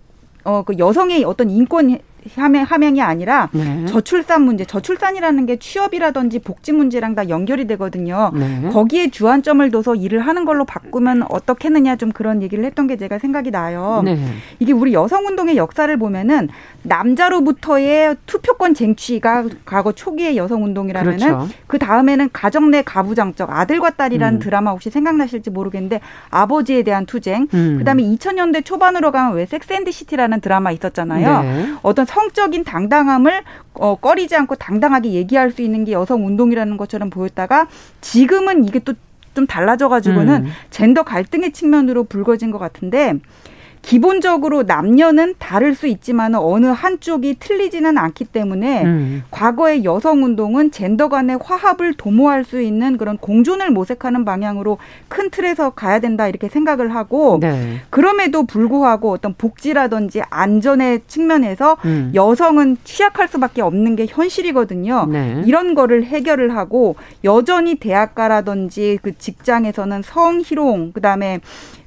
[0.44, 1.98] 어, 그 여성의 어떤 인권
[2.36, 3.86] 함양, 함양이 아니라 네.
[3.86, 8.32] 저출산 문제, 저출산이라는 게 취업이라든지 복지 문제랑 다 연결이 되거든요.
[8.34, 8.68] 네.
[8.72, 13.50] 거기에 주안점을 둬서 일을 하는 걸로 바꾸면 어떻겠느냐 좀 그런 얘기를 했던 게 제가 생각이
[13.50, 14.02] 나요.
[14.04, 14.18] 네.
[14.58, 16.48] 이게 우리 여성 운동의 역사를 보면은
[16.82, 21.48] 남자로부터의 투표권 쟁취가 과거 초기의 여성 운동이라면은 그렇죠.
[21.66, 24.40] 그 다음에는 가정 내 가부장적 아들과 딸이라는 음.
[24.40, 27.46] 드라마 혹시 생각나실지 모르겠는데 아버지에 대한 투쟁.
[27.54, 27.76] 음.
[27.78, 31.42] 그다음에 2000년대 초반으로 가면 왜 섹스앤드시티라는 드라마 있었잖아요.
[31.42, 31.74] 네.
[31.82, 33.42] 어떤 성적인 당당함을
[33.74, 37.68] 어, 꺼리지 않고 당당하게 얘기할 수 있는 게 여성 운동이라는 것처럼 보였다가
[38.00, 38.94] 지금은 이게 또
[39.34, 40.52] 좀 달라져 가지고는 음.
[40.70, 43.14] 젠더 갈등의 측면으로 불거진 것 같은데
[43.84, 49.22] 기본적으로 남녀는 다를 수 있지만 어느 한쪽이 틀리지는 않기 때문에 음.
[49.30, 55.70] 과거의 여성 운동은 젠더 간의 화합을 도모할 수 있는 그런 공존을 모색하는 방향으로 큰 틀에서
[55.70, 57.80] 가야 된다 이렇게 생각을 하고 네.
[57.90, 62.10] 그럼에도 불구하고 어떤 복지라든지 안전의 측면에서 음.
[62.14, 65.06] 여성은 취약할 수밖에 없는 게 현실이거든요.
[65.10, 65.42] 네.
[65.44, 71.40] 이런 거를 해결을 하고 여전히 대학가라든지 그 직장에서는 성희롱 그다음에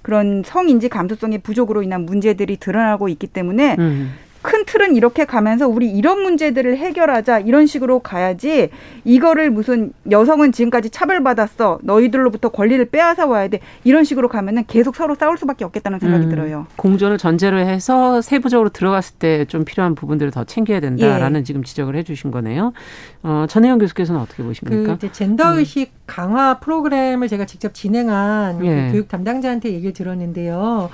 [0.07, 4.13] 그런 성인지 감수성의 부족으로 인한 문제들이 드러나고 있기 때문에 음.
[4.41, 8.69] 큰 틀은 이렇게 가면서 우리 이런 문제들을 해결하자 이런 식으로 가야지
[9.03, 15.15] 이거를 무슨 여성은 지금까지 차별받았어 너희들로부터 권리를 빼앗아 와야 돼 이런 식으로 가면은 계속 서로
[15.15, 16.67] 싸울 수밖에 없겠다는 생각이 음, 들어요.
[16.75, 21.43] 공존을 전제로 해서 세부적으로 들어갔을 때 좀 필요한 부분들을 더 챙겨야 된다라는 예.
[21.43, 22.73] 지금 지적을 해주신 거네요.
[23.23, 24.97] 어, 전혜영 교수께서는 어떻게 보십니까?
[24.99, 25.99] 그 젠더 의식 음.
[26.05, 28.87] 강화 프로그램을 제가 직접 진행한 예.
[28.87, 30.89] 그 교육 담당자한테 얘기를 들었는데요.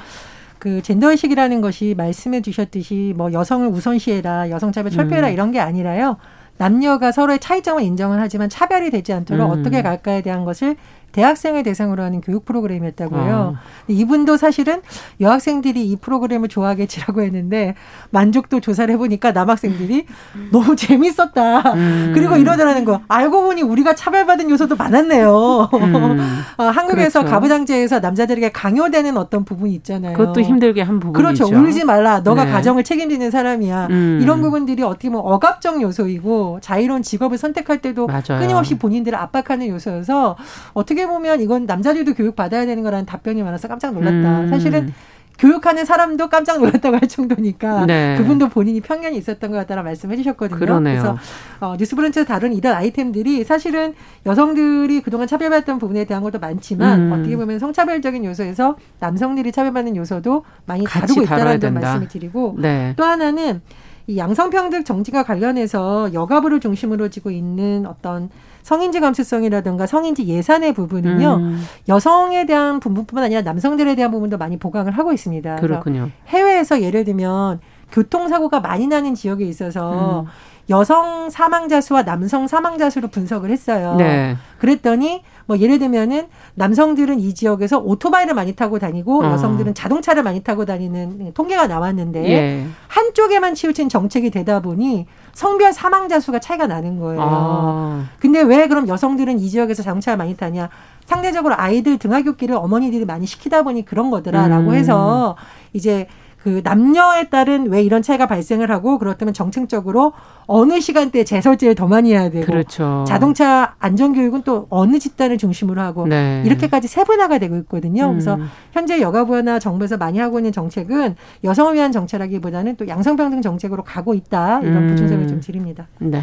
[0.63, 5.33] 그 젠더의식이라는 것이 말씀해 주셨듯이 뭐 여성을 우선시해라, 여성차별 철폐해라 음.
[5.33, 6.15] 이런 게 아니라요.
[6.57, 9.59] 남녀가 서로의 차이점을 인정을 하지만 차별이 되지 않도록 음.
[9.59, 10.77] 어떻게 갈까에 대한 것을
[11.11, 13.55] 대학생을 대상으로 하는 교육 프로그램이었다고요.
[13.55, 13.55] 어.
[13.87, 14.81] 이분도 사실은
[15.21, 17.75] 여학생들이 이 프로그램을 좋아하겠지라고 했는데
[18.09, 20.05] 만족도 조사를 해보니까 남학생들이
[20.51, 21.73] 너무 재밌었다.
[21.73, 22.11] 음.
[22.15, 23.01] 그리고 이러더라는 거.
[23.07, 25.69] 알고 보니 우리가 차별받은 요소도 많았네요.
[25.73, 26.41] 음.
[26.57, 27.31] 어, 한국에서 그렇죠.
[27.33, 30.17] 가부장제에서 남자들에게 강요되는 어떤 부분이 있잖아요.
[30.17, 31.45] 그것도 힘들게 한 부분이죠.
[31.45, 31.61] 그렇죠.
[31.61, 32.21] 울지 말라.
[32.21, 32.51] 너가 네.
[32.51, 33.87] 가정을 책임지는 사람이야.
[33.91, 34.19] 음.
[34.21, 38.39] 이런 부분들이 어떻게 보면 억압적 요소이고 자유로운 직업을 선택할 때도 맞아요.
[38.39, 40.37] 끊임없이 본인들을 압박하는 요소여서
[40.73, 44.41] 어떻게 어떻게 보면 이건 남자들도 교육 받아야 되는 거라는 답변이 많아서 깜짝 놀랐다.
[44.41, 44.47] 음.
[44.49, 44.93] 사실은
[45.39, 48.15] 교육하는 사람도 깜짝 놀랐다고 할 정도니까 네.
[48.17, 50.59] 그분도 본인이 편견이 있었던 것 같다는 말씀해 주셨거든요.
[50.59, 51.01] 그러네요.
[51.01, 51.17] 그래서
[51.59, 57.11] 어, 뉴스브런치에서 다룬 이런 아이템들이 사실은 여성들이 그동안 차별받았던 부분에 대한 것도 많지만 음.
[57.13, 62.93] 어떻게 보면 성차별적인 요소에서 남성들이 차별받는 요소도 많이 다루고 있다는 말씀을 드리고 네.
[62.95, 63.61] 또 하나는
[64.05, 68.29] 이 양성평등 정치가 관련해서 여가부를 중심으로 지고 있는 어떤
[68.63, 71.63] 성인지 감수성이라든가 성인지 예산의 부분은요 음.
[71.87, 75.57] 여성에 대한 부분뿐만 아니라 남성들에 대한 부분도 많이 보강을 하고 있습니다.
[75.57, 76.09] 그렇군요.
[76.27, 77.59] 해외에서 예를 들면
[77.91, 80.27] 교통사고가 많이 나는 지역에 있어서 음.
[80.69, 83.95] 여성 사망자 수와 남성 사망자 수로 분석을 했어요.
[83.97, 84.37] 네.
[84.59, 89.25] 그랬더니 뭐 예를 들면은 남성들은 이 지역에서 오토바이를 많이 타고 다니고 어.
[89.25, 92.65] 여성들은 자동차를 많이 타고 다니는 통계가 나왔는데 예.
[92.87, 97.19] 한쪽에만 치우친 정책이 되다 보니 성별 사망자 수가 차이가 나는 거예요.
[97.21, 98.05] 아.
[98.19, 100.69] 근데 왜 그럼 여성들은 이 지역에서 자동차를 많이 타냐?
[101.05, 104.75] 상대적으로 아이들 등하굣길을 어머니들이 많이 시키다 보니 그런 거더라라고 음.
[104.75, 105.35] 해서
[105.73, 106.07] 이제
[106.43, 110.11] 그 남녀에 따른 왜 이런 차이가 발생을 하고 그렇다면 정책적으로
[110.45, 113.05] 어느 시간대에 재설제를 더 많이 해야 되고 그렇죠.
[113.07, 116.43] 자동차 안전 교육은 또 어느 집단을 중심으로 하고 네.
[116.45, 118.07] 이렇게까지 세분화가 되고 있거든요.
[118.07, 118.11] 음.
[118.11, 118.37] 그래서
[118.73, 124.59] 현재 여가부나 정부에서 많이 하고 있는 정책은 여성을 위한 정책이라기보다는 또 양성평등 정책으로 가고 있다
[124.63, 124.89] 이런 음.
[124.89, 125.87] 보충점을 좀 드립니다.
[125.99, 126.21] 네.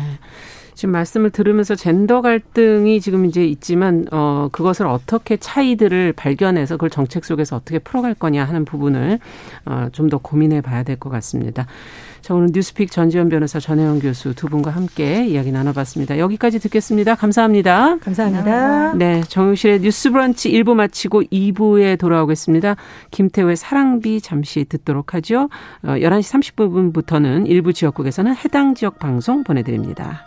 [0.74, 7.24] 지금 말씀을 들으면서 젠더 갈등이 지금 이제 있지만 어 그것을 어떻게 차이들을 발견해서 그걸 정책
[7.24, 9.18] 속에서 어떻게 풀어갈 거냐 하는 부분을
[9.64, 11.66] 어좀 더 고민해 봐야 될 것 같습니다.
[12.20, 16.18] 자, 오늘 뉴스픽 전지현 변호사 전혜영 교수 두 분과 함께 이야기 나눠봤습니다.
[16.18, 17.14] 여기까지 듣겠습니다.
[17.14, 17.96] 감사합니다.
[17.98, 18.94] 감사합니다.
[18.94, 22.76] 네, 정용실의 뉴스 브런치 1부 마치고 2부에 돌아오겠습니다.
[23.10, 25.48] 김태우의 사랑비 잠시 듣도록 하죠.
[25.82, 30.26] 어, 11시 30분부터는 일부 지역국에서는 해당 지역 방송 보내드립니다.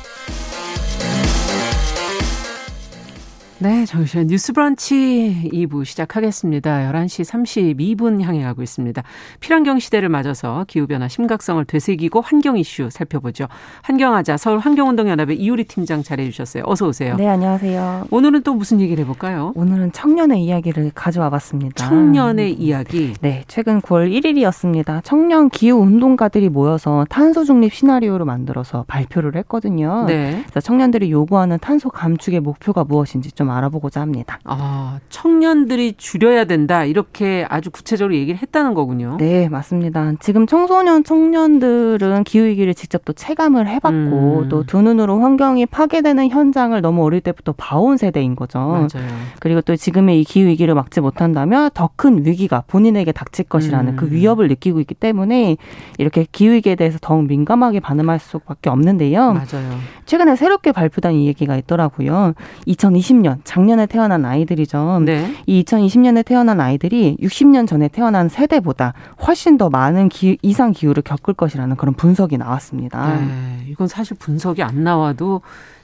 [3.61, 6.91] 네, 정시현 뉴스 브런치 2부 시작하겠습니다.
[6.91, 9.03] 11시 32분 향해 가고 있습니다.
[9.39, 13.45] 필환경 시대를 맞아서 기후변화 심각성을 되새기고 환경 이슈 살펴보죠.
[13.83, 16.63] 환경하자 서울 환경운동연합의 이유리 팀장 자리해 주셨어요.
[16.65, 17.15] 어서 오세요.
[17.17, 18.07] 네, 안녕하세요.
[18.09, 19.51] 오늘은 또 무슨 얘기를 해볼까요?
[19.53, 21.87] 오늘은 청년의 이야기를 가져와 봤습니다.
[21.87, 23.13] 청년의 이야기?
[23.21, 25.01] 네, 최근 9월 1일이었습니다.
[25.03, 30.05] 청년 기후운동가들이 모여서 탄소 중립 시나리오를 만들어서 발표를 했거든요.
[30.07, 30.43] 네.
[30.59, 34.39] 청년들이 요구하는 탄소 감축의 목표가 무엇인지 좀 알아보고자 합니다.
[34.43, 36.83] 아, 청년들이 줄여야 된다.
[36.83, 39.17] 이렇게 아주 구체적으로 얘기를 했다는 거군요.
[39.17, 40.13] 네, 맞습니다.
[40.19, 44.49] 지금 청소년 청년들은 기후 위기를 직접 또 체감을 해 봤고 음.
[44.49, 48.59] 또두 눈으로 환경이 파괴되는 현장을 너무 어릴 때부터 봐온 세대인 거죠.
[48.59, 49.07] 맞아요.
[49.39, 54.05] 그리고 또 지금의 이 기후 위기를 막지 못한다면 더 큰 위기가 본인에게 닥칠 것이라는 그
[54.05, 54.09] 음.
[54.09, 55.57] 그 위협을 느끼고 있기 때문에
[55.99, 59.33] 이렇게 기후 위기에 대해서 더욱 민감하게 반응할 수밖에 없는데요.
[59.33, 59.77] 맞아요.
[60.05, 62.33] 최근에 새롭게 발표된 이 얘기가 있더라고요.
[62.67, 65.01] 2020년 작년에 태어난 아이들이죠.
[65.05, 65.35] 네.
[65.45, 68.93] 이 2020년에 태어난 아이들이 60년 전에 태어난 세대보다
[69.25, 73.19] 훨씬 더 많은 기, 이상 기후를 겪을 것이라는 그런 분석이 나왔습니다.
[73.19, 75.41] 네, 이건 사실 분석이 안 나와도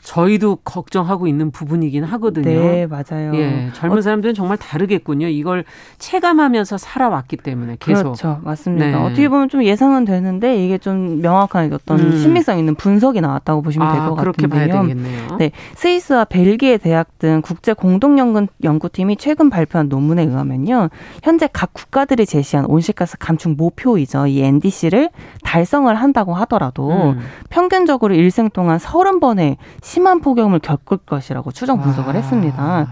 [0.08, 2.46] 저희도 걱정하고 있는 부분이긴 하거든요.
[2.46, 3.36] 네, 맞아요.
[3.36, 5.28] 예, 젊은 사람들은 정말 다르겠군요.
[5.28, 5.66] 이걸
[5.98, 8.04] 체감하면서 살아왔기 때문에 계속.
[8.04, 8.40] 그렇죠.
[8.42, 8.86] 맞습니다.
[8.86, 8.94] 네.
[8.94, 12.18] 어떻게 보면 좀 예상은 되는데 이게 좀 명확한 어떤 음.
[12.18, 14.22] 신빙성 있는 분석이 나왔다고 보시면 될것 아, 같은데요.
[14.22, 15.38] 그렇게 봐야 되겠네요.
[15.40, 20.88] 네, 스위스와 벨기에 대학 등 국제 공동 연구 연구팀이 최근 발표한 논문에 의하면요.
[21.22, 24.28] 현재 각 국가들이 제시한 온실가스 감축 목표이죠.
[24.28, 25.10] 이 NDC를
[25.44, 27.20] 달성을 한다고 하더라도 음.
[27.50, 29.58] 평균적으로 일생 동안 30번의
[29.98, 32.20] 심한 폭염을 겪을 것이라고 추정 분석을 와.
[32.20, 32.88] 했습니다.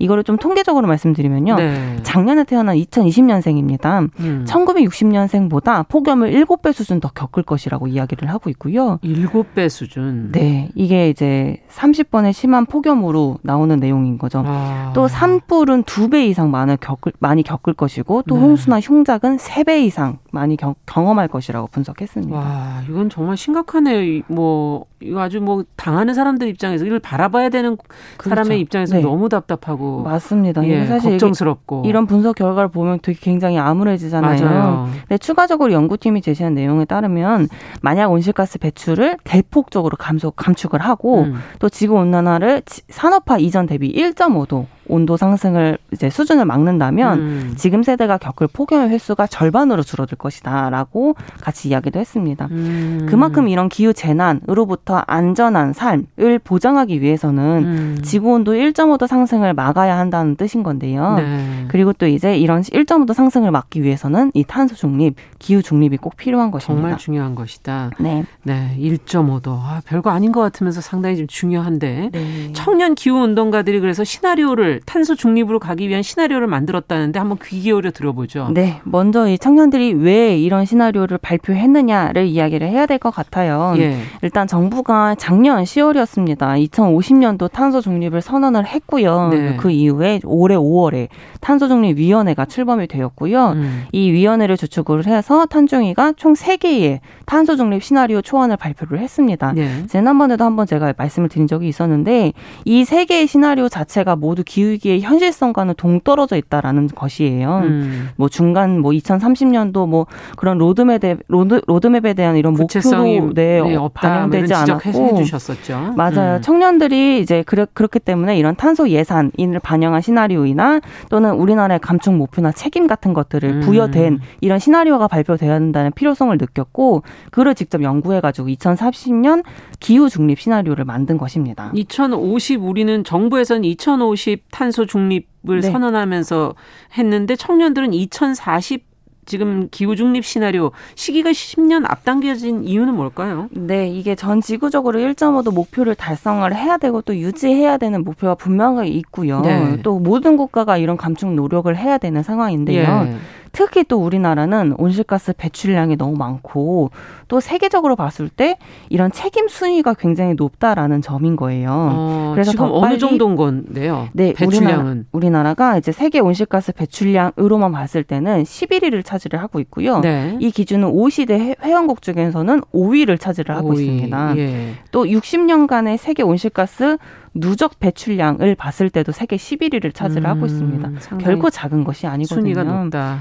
[0.00, 1.56] 이거를 좀 통계적으로 말씀드리면요.
[1.56, 1.96] 네.
[2.02, 4.08] 작년에 태어난 2020년생입니다.
[4.18, 4.44] 음.
[4.48, 8.98] 1960년생보다 폭염을 7배 수준 더 겪을 것이라고 이야기를 하고 있고요.
[9.04, 10.32] 7배 수준?
[10.32, 10.70] 네.
[10.74, 14.42] 이게 이제 30번의 심한 폭염으로 나오는 내용인 거죠.
[14.46, 14.90] 아.
[14.94, 18.40] 또 산불은 2배 이상 많이 겪을, 많이 겪을 것이고 또 네.
[18.40, 22.34] 홍수나 흉작은 3배 이상 많이 경, 험할 것이라고 분석했습니다.
[22.34, 24.22] 와, 이건 정말 심각하네요.
[24.28, 27.76] 뭐 이거 아주 뭐 당하는 사람들 입장에서 이걸 바라봐야 되는
[28.16, 28.30] 그렇죠.
[28.30, 29.02] 사람의 입장에서 네.
[29.02, 30.66] 너무 답답하고 맞습니다.
[30.66, 34.44] 예, 사실 걱정스럽고 이런 분석 결과를 보면 되게 굉장히 암울해지잖아요.
[34.44, 34.88] 맞아요.
[35.08, 37.48] 근데 추가적으로 연구팀이 제시한 내용에 따르면
[37.82, 41.34] 만약 온실가스 배출을 대폭적으로 감소 감축을 하고 음.
[41.58, 47.54] 또 지구 온난화를 산업화 이전 대비 1.5도 온도 상승을 이제 수준을 막는다면 음.
[47.56, 52.48] 지금 세대가 겪을 폭염의 횟수가 절반으로 줄어들 것이다라고 같이 이야기도 했습니다.
[52.50, 53.06] 음.
[53.08, 57.98] 그만큼 이런 기후 재난으로부터 안전한 삶을 보장하기 위해서는 음.
[58.02, 61.14] 지구 온도 1.5도 상승을 막아야 한다는 뜻인 건데요.
[61.16, 61.64] 네.
[61.68, 66.50] 그리고 또 이제 이런 1.5도 상승을 막기 위해서는 이 탄소 중립, 기후 중립이 꼭 필요한
[66.50, 66.80] 것입니다.
[66.82, 67.90] 정말 중요한 것이다.
[67.98, 68.24] 네.
[68.42, 69.50] 네, 1.5도.
[69.50, 72.52] 아, 별거 아닌 것 같으면서 상당히 좀 중요한데 네.
[72.52, 78.50] 청년 기후 운동가들이 그래서 시나리오를 탄소 중립으로 가기 위한 시나리오를 만들었다는데 한번 귀 기울여 들어보죠.
[78.54, 83.74] 네, 먼저 이 청년들이 왜 이런 시나리오를 발표했느냐를 이야기를 해야 될 것 같아요.
[83.78, 83.96] 예.
[84.22, 86.68] 일단 정부가 작년 10월이었습니다.
[86.70, 89.28] 2050년도 탄소 중립을 선언을 했고요.
[89.30, 89.56] 네.
[89.58, 91.08] 그 이후에 올해 5월에
[91.40, 93.52] 탄소 중립 위원회가 출범이 되었고요.
[93.52, 93.84] 음.
[93.92, 99.52] 이 위원회를 주축을 해서 탄중위가 총 3개의 탄소 중립 시나리오 초안을 발표를 했습니다.
[99.52, 99.86] 네.
[99.88, 102.32] 지난번에도 한번 제가 말씀을 드린 적이 있었는데
[102.66, 107.62] 이 3개의 시나리오 자체가 모두 기후 기후위기의 현실성과는 동떨어져 있다라는 것이에요.
[107.64, 108.08] 음.
[108.16, 110.06] 뭐 중간 뭐 2030년도 뭐
[110.36, 115.94] 그런 로드맵에 로드, 로드맵에 대한 이런 목표도 네, 네 반영되지 않았고 해주셨었죠.
[115.96, 116.36] 맞아요.
[116.36, 116.42] 음.
[116.42, 122.86] 청년들이 이제 그래, 그렇기 때문에 이런 탄소 예산을 반영한 시나리오이나 또는 우리나라의 감축 목표나 책임
[122.86, 123.60] 같은 것들을 음.
[123.60, 129.44] 부여된 이런 시나리오가 발표되어야 한다는 필요성을 느꼈고 그를 직접 연구해가지고 2040년
[129.78, 131.70] 기후 중립 시나리오를 만든 것입니다.
[131.74, 135.70] 2050 우리는 정부에서는 2050 탄소 중립을 네.
[135.70, 136.54] 선언하면서
[136.96, 138.90] 했는데 청년들은 2040
[139.26, 143.48] 지금 기후 중립 시나리오 시기가 10년 앞당겨진 이유는 뭘까요?
[143.52, 149.40] 네, 이게 전 지구적으로 1.5도 목표를 달성을 해야 되고 또 유지해야 되는 목표가 분명하게 있고요.
[149.42, 149.78] 네.
[149.82, 153.06] 또 모든 국가가 이런 감축 노력을 해야 되는 상황인데요.
[153.08, 153.16] 예.
[153.52, 156.90] 특히 또 우리나라는 온실가스 배출량이 너무 많고
[157.28, 158.56] 또 세계적으로 봤을 때
[158.88, 161.70] 이런 책임 순위가 굉장히 높다라는 점인 거예요.
[161.70, 164.08] 어, 그래서 지금 어느 정도인 건데요?
[164.12, 170.00] 네, 배출량은 우리나라, 가 이제 세계 온실가스 배출량으로만 봤을 때는 11위를 차지를 하고 있고요.
[170.00, 170.36] 네.
[170.40, 173.80] 이 기준은 OECD 회원국 중에서는 5위를 차지를 하고 5위.
[173.80, 174.36] 있습니다.
[174.38, 174.74] 예.
[174.90, 176.98] 또 60년간의 세계 온실가스
[177.34, 181.18] 누적 배출량을 봤을 때도 세계 11위를 차지를 음, 하고 있습니다.
[181.18, 182.42] 결코 작은 것이 아니거든요.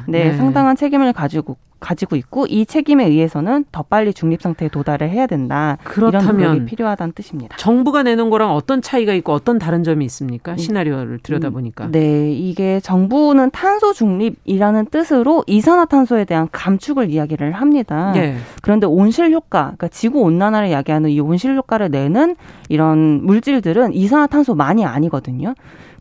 [0.08, 5.10] 네, 네, 상당한 책임을 가지고 가지고 있고 이 책임에 의해서는 더 빨리 중립 상태에 도달을
[5.10, 5.78] 해야 된다.
[5.84, 7.58] 그렇다면 이런 노력이 필요하다는 뜻입니다.
[7.58, 10.54] 정부가 내는 거랑 어떤 차이가 있고 어떤 다른 점이 있습니까?
[10.54, 11.86] 음, 시나리오를 들여다보니까.
[11.86, 18.12] 음, 네, 이게 정부는 탄소 중립이라는 뜻으로 이산화탄소에 대한 감축을 이야기를 합니다.
[18.14, 18.38] 네.
[18.62, 22.36] 그런데 온실 효과, 그러니까 지구 온난화를 이야기하는 이 온실 효과를 내는
[22.68, 25.54] 이런 물질들은 이산화탄소만이 아니거든요.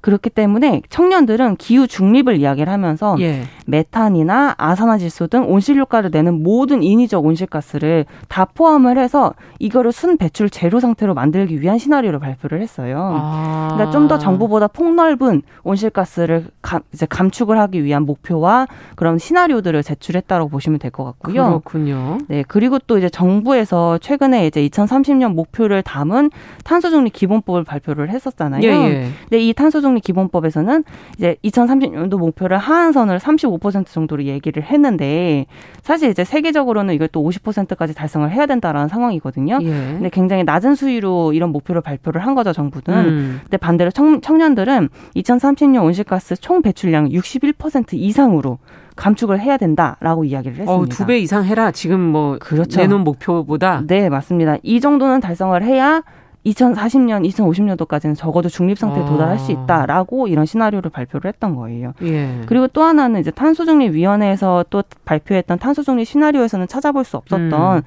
[0.03, 3.43] 그렇기 때문에 청년들은 기후 중립을 이야기를 하면서 예.
[3.67, 10.51] 메탄이나 아산화질소 등 온실 효과를 내는 모든 인위적 온실가스를 다 포함을 해서 이거를 순 배출
[10.51, 13.17] 제로 상태로 만들기 위한 시나리오를 발표를 했어요.
[13.21, 13.71] 아.
[13.75, 20.49] 그러니까 좀 더 정부보다 폭넓은 온실가스를 감, 이제 감축을 하기 위한 목표와 그런 시나리오들을 제출했다고
[20.49, 21.45] 보시면 될 것 같고요.
[21.61, 22.17] 그렇군요.
[22.29, 26.31] 네, 그리고 또 이제 정부에서 최근에 이제 2030년 목표를 담은
[26.65, 28.63] 탄소 중립 기본법을 발표를 했었잖아요.
[28.63, 29.09] 예, 예.
[29.29, 30.85] 근데 이 탄소 총리 기본법에서는
[31.17, 35.47] 이제 2030년도 목표를 하한선을 35% 정도로 얘기를 했는데
[35.83, 39.59] 사실 이제 세계적으로는 이걸 또 50%까지 달성을 해야 된다라는 상황이거든요.
[39.63, 39.67] 예.
[39.67, 42.99] 근데 굉장히 낮은 수위로 이런 목표를 발표를 한 거죠, 정부는.
[42.99, 43.41] 음.
[43.45, 48.59] 근데 반대로 청, 청년들은 2030년 온실가스 총 배출량 61% 이상으로
[48.95, 50.73] 감축을 해야 된다라고 이야기를 했습니다.
[50.73, 51.71] 어, 두배 이상 해라.
[51.71, 52.79] 지금 뭐 그렇죠.
[52.79, 53.85] 내놓은 목표보다.
[53.87, 54.59] 네, 맞습니다.
[54.63, 56.03] 이 정도는 달성을 해야
[56.51, 59.07] 2040년, 2050년도까지는 적어도 중립 상태에 아.
[59.07, 61.95] 도달할 수 있다라고 이런 시나리오를 발표를 했던 거예요.
[62.03, 62.43] 예.
[62.47, 67.83] 그리고 또 하나는 이제 탄소중립위원회에서 또 발표했던 탄소중립 시나리오에서는 찾아볼 수 없었던 음.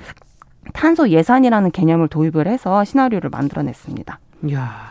[0.74, 4.20] 탄소 예산이라는 개념을 도입을 해서 시나리오를 만들어냈습니다.
[4.54, 4.90] 야.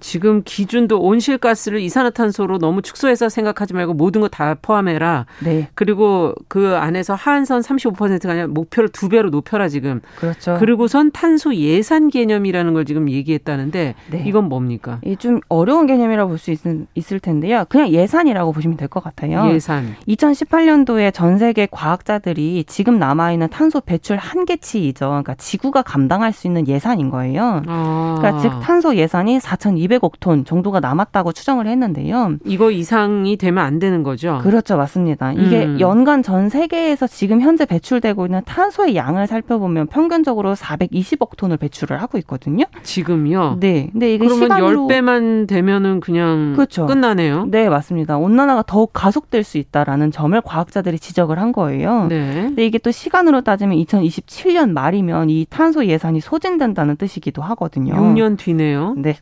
[0.00, 5.24] 지금 기준도 온실가스를 이산화탄소로 너무 축소해서 생각하지 말고 모든 거 다 포함해라.
[5.44, 5.68] 네.
[5.74, 10.00] 그리고 그 안에서 하한선 35%가 아니라 목표를 두 배로 높여라 지금.
[10.18, 10.56] 그렇죠.
[10.58, 14.24] 그리고선 탄소 예산 개념이라는 걸 지금 얘기했다는데 네.
[14.26, 14.98] 이건 뭡니까?
[15.04, 16.54] 이좀 어려운 개념이라고 볼 수
[16.94, 17.64] 있을 텐데요.
[17.68, 19.50] 그냥 예산이라고 보시면 될 것 같아요.
[19.54, 19.94] 예산.
[20.08, 25.06] 2018년도에 전 세계 과학자들이 지금 남아 있는 탄소 배출 한계치이죠.
[25.06, 27.62] 그러니까 지구가 감당할 수 있는 예산인 거예요.
[27.66, 28.14] 아.
[28.18, 32.36] 그러니까 즉 탄소 예산이 4,200 200억 톤 정도가 남았다고 추정을 했는데요.
[32.44, 34.38] 이거 이상이 되면 안 되는 거죠?
[34.42, 34.76] 그렇죠.
[34.76, 35.32] 맞습니다.
[35.32, 35.80] 이게 음.
[35.80, 42.18] 연간 전 세계에서 지금 현재 배출되고 있는 탄소의 양을 살펴보면 평균적으로 420억 톤을 배출을 하고
[42.18, 42.64] 있거든요.
[42.82, 43.58] 지금요?
[43.60, 43.88] 네.
[43.92, 46.86] 근데 이게 그러면 시간으로 10배만 되면은 그냥 그렇죠.
[46.86, 47.46] 끝나네요.
[47.46, 48.18] 네, 맞습니다.
[48.18, 52.06] 온난화가 더욱 가속될 수 있다라는 점을 과학자들이 지적을 한 거예요.
[52.08, 52.42] 네.
[52.42, 57.94] 근데 이게 또 시간으로 따지면 2027년 말이면 이 탄소 예산이 소진된다는 뜻이기도 하거든요.
[57.94, 58.94] 6년 뒤네요.
[58.96, 59.16] 네.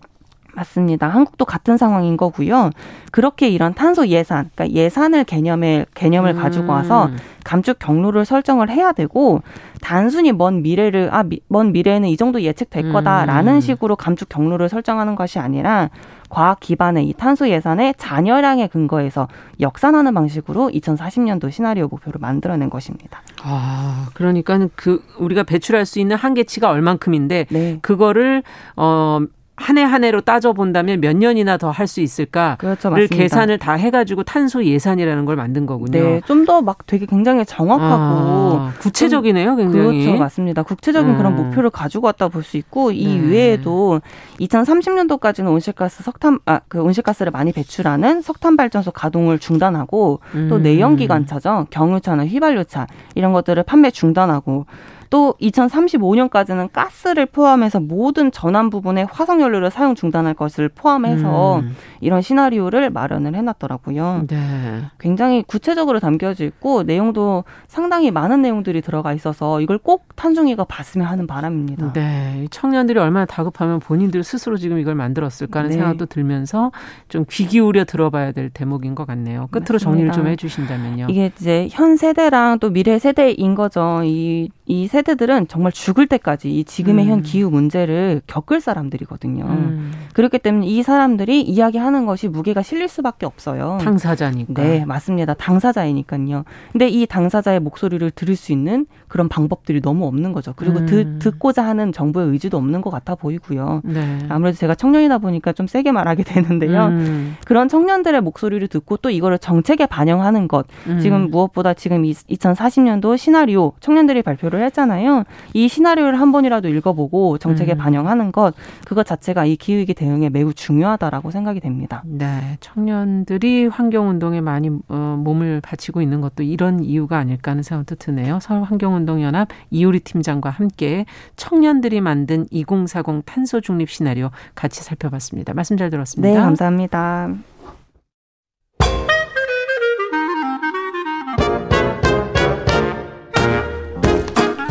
[0.55, 1.09] 맞습니다.
[1.09, 2.71] 한국도 같은 상황인 거고요.
[3.11, 6.41] 그렇게 이런 탄소 예산, 그러니까 예산을 개념의 개념을 음.
[6.41, 7.11] 가지고 와서
[7.45, 9.43] 감축 경로를 설정을 해야 되고
[9.81, 13.61] 단순히 먼 미래를 아먼 미래에는 이 정도 예측될 거다라는 음.
[13.61, 15.91] 식으로 감축 경로를 설정하는 것이 아니라
[16.31, 19.29] 과학 기반의 이 탄소 예산의 잔여량에 근거해서
[19.61, 23.23] 역산하는 방식으로 2040년도 시나리오 목표를 만들어낸 것입니다.
[23.43, 27.79] 아, 그러니까 그 우리가 배출할 수 있는 한계치가 얼만큼인데 네.
[27.83, 28.43] 그거를
[28.75, 29.21] 어
[29.57, 33.75] 한 해 한 해로 따져 본다면 몇 년이나 더 할 수 있을까를 그렇죠, 계산을 다
[33.75, 35.91] 해가지고 탄소 예산이라는 걸 만든 거군요.
[35.93, 40.05] 네, 좀 더 막 되게 굉장히 정확하고 아, 구체적이네요, 굉장히.
[40.05, 40.63] 그렇죠, 맞습니다.
[40.65, 41.17] 구체적인 음.
[41.19, 43.29] 그런 목표를 가지고 왔다 볼 수 있고 이 네.
[43.31, 44.01] 외에도
[44.41, 50.49] 2030년도까지는 온실가스 석탄 아 그 온실가스를 많이 배출하는 석탄 발전소 가동을 중단하고 음.
[50.49, 54.67] 또 내연기관차죠, 경유차나 휘발유차 이런 것들을 판매 중단하고
[55.15, 61.77] 또 2035년까지는 가스를 포함해서 모든 전환 부분에 화석 연료를 사용 중단할 것을 포함해서 음.
[62.01, 64.25] 이런 시나리오를 마련을 해놨더라고요.
[64.27, 64.83] 네.
[64.99, 71.29] 굉장히 구체적으로 담겨져 있고 내용도 상당히 많은 내용들이 들어가 있어서 이걸 꼭 탄중이가 봤으면 하는
[71.29, 71.93] 바람입니다.
[71.93, 75.77] 네, 청년들이 얼마나 다급하면 본인들 스스로 지금 이걸 만들었을까 하는 네.
[75.77, 76.73] 생각도 들면서
[77.09, 79.47] 좀 귀 기울여 들어봐야 될 대목인 것 같네요.
[79.53, 79.79] 끝으로 맞습니다.
[79.79, 81.07] 정리를 좀 해주신다면요.
[81.09, 84.01] 이게 이제 현 세대랑 또 미래 세대인 거죠.
[84.03, 87.11] 이이 세대들은 정말 죽을 때까지 이 지금의 음.
[87.11, 89.45] 현 기후 문제를 겪을 사람들이거든요.
[89.45, 89.93] 음.
[90.15, 93.79] 그렇기 때문에 이 사람들이 이야기하는 것이 무게가 실릴 수밖에 없어요.
[93.83, 94.63] 당사자니까.
[94.63, 95.35] 네, 맞습니다.
[95.35, 96.45] 당사자이니까요.
[96.73, 100.55] 근데 이 당사자의 목소리를 들을 수 있는 그런 방법들이 너무 없는 거죠.
[100.57, 100.87] 그리고 음.
[100.87, 103.83] 듣, 듣고자 하는 정부의 의지도 없는 것 같아 보이고요.
[103.85, 104.19] 네.
[104.29, 106.87] 아무래도 제가 청년이다 보니까 좀 세게 말하게 되는데요.
[106.87, 107.37] 음.
[107.47, 110.67] 그런 청년들의 목소리를 듣고 또 이거를 정책에 반영하는 것.
[110.89, 110.99] 음.
[110.99, 115.23] 지금 무엇보다 지금 2040년도 시나리오 청년들이 발표를 했잖아요.
[115.53, 117.79] 이 시나리오를 한 번이라도 읽어보고 정책에 음.
[117.79, 118.53] 반영하는 것
[118.85, 122.03] 그것 자체가 이 기후위기 대응에 매우 중요하다라고 생각이 됩니다.
[122.05, 127.95] 네, 청년들이 환경 운동에 많이 어, 몸을 바치고 있는 것도 이런 이유가 아닐까 하는 생각도
[127.95, 128.41] 드네요.
[128.43, 131.05] 서울 환경 운동연합 이효리 팀장과 함께
[131.37, 135.55] 청년들이 만든 2040 탄소 중립 시나리오 같이 살펴봤습니다.
[135.55, 136.35] 말씀 잘 들었습니다.
[136.35, 137.35] 네, 감사합니다.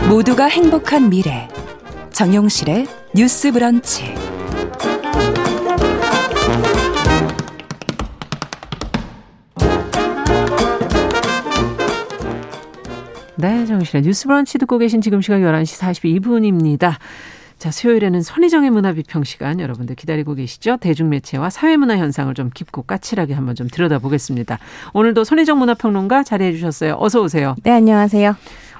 [0.09, 1.47] 모두가 행복한 미래
[2.11, 4.22] 정용실의 뉴스 브런치
[13.43, 16.93] 네, 정실의 뉴스 브런치 듣고 계신 지금 시각 11시 42분입니다.
[17.57, 20.77] 자, 수요일에는 손희정의 문화비평 시간 여러분들 기다리고 계시죠?
[20.77, 24.59] 대중매체와 사회문화 현상을 좀 깊고 까칠하게 한번 좀 들여다보겠습니다.
[24.93, 26.95] 오늘도 손희정 문화평론가 자리해 주셨어요.
[26.97, 27.57] 어서 오세요.
[27.63, 28.33] 네, 안녕하세요.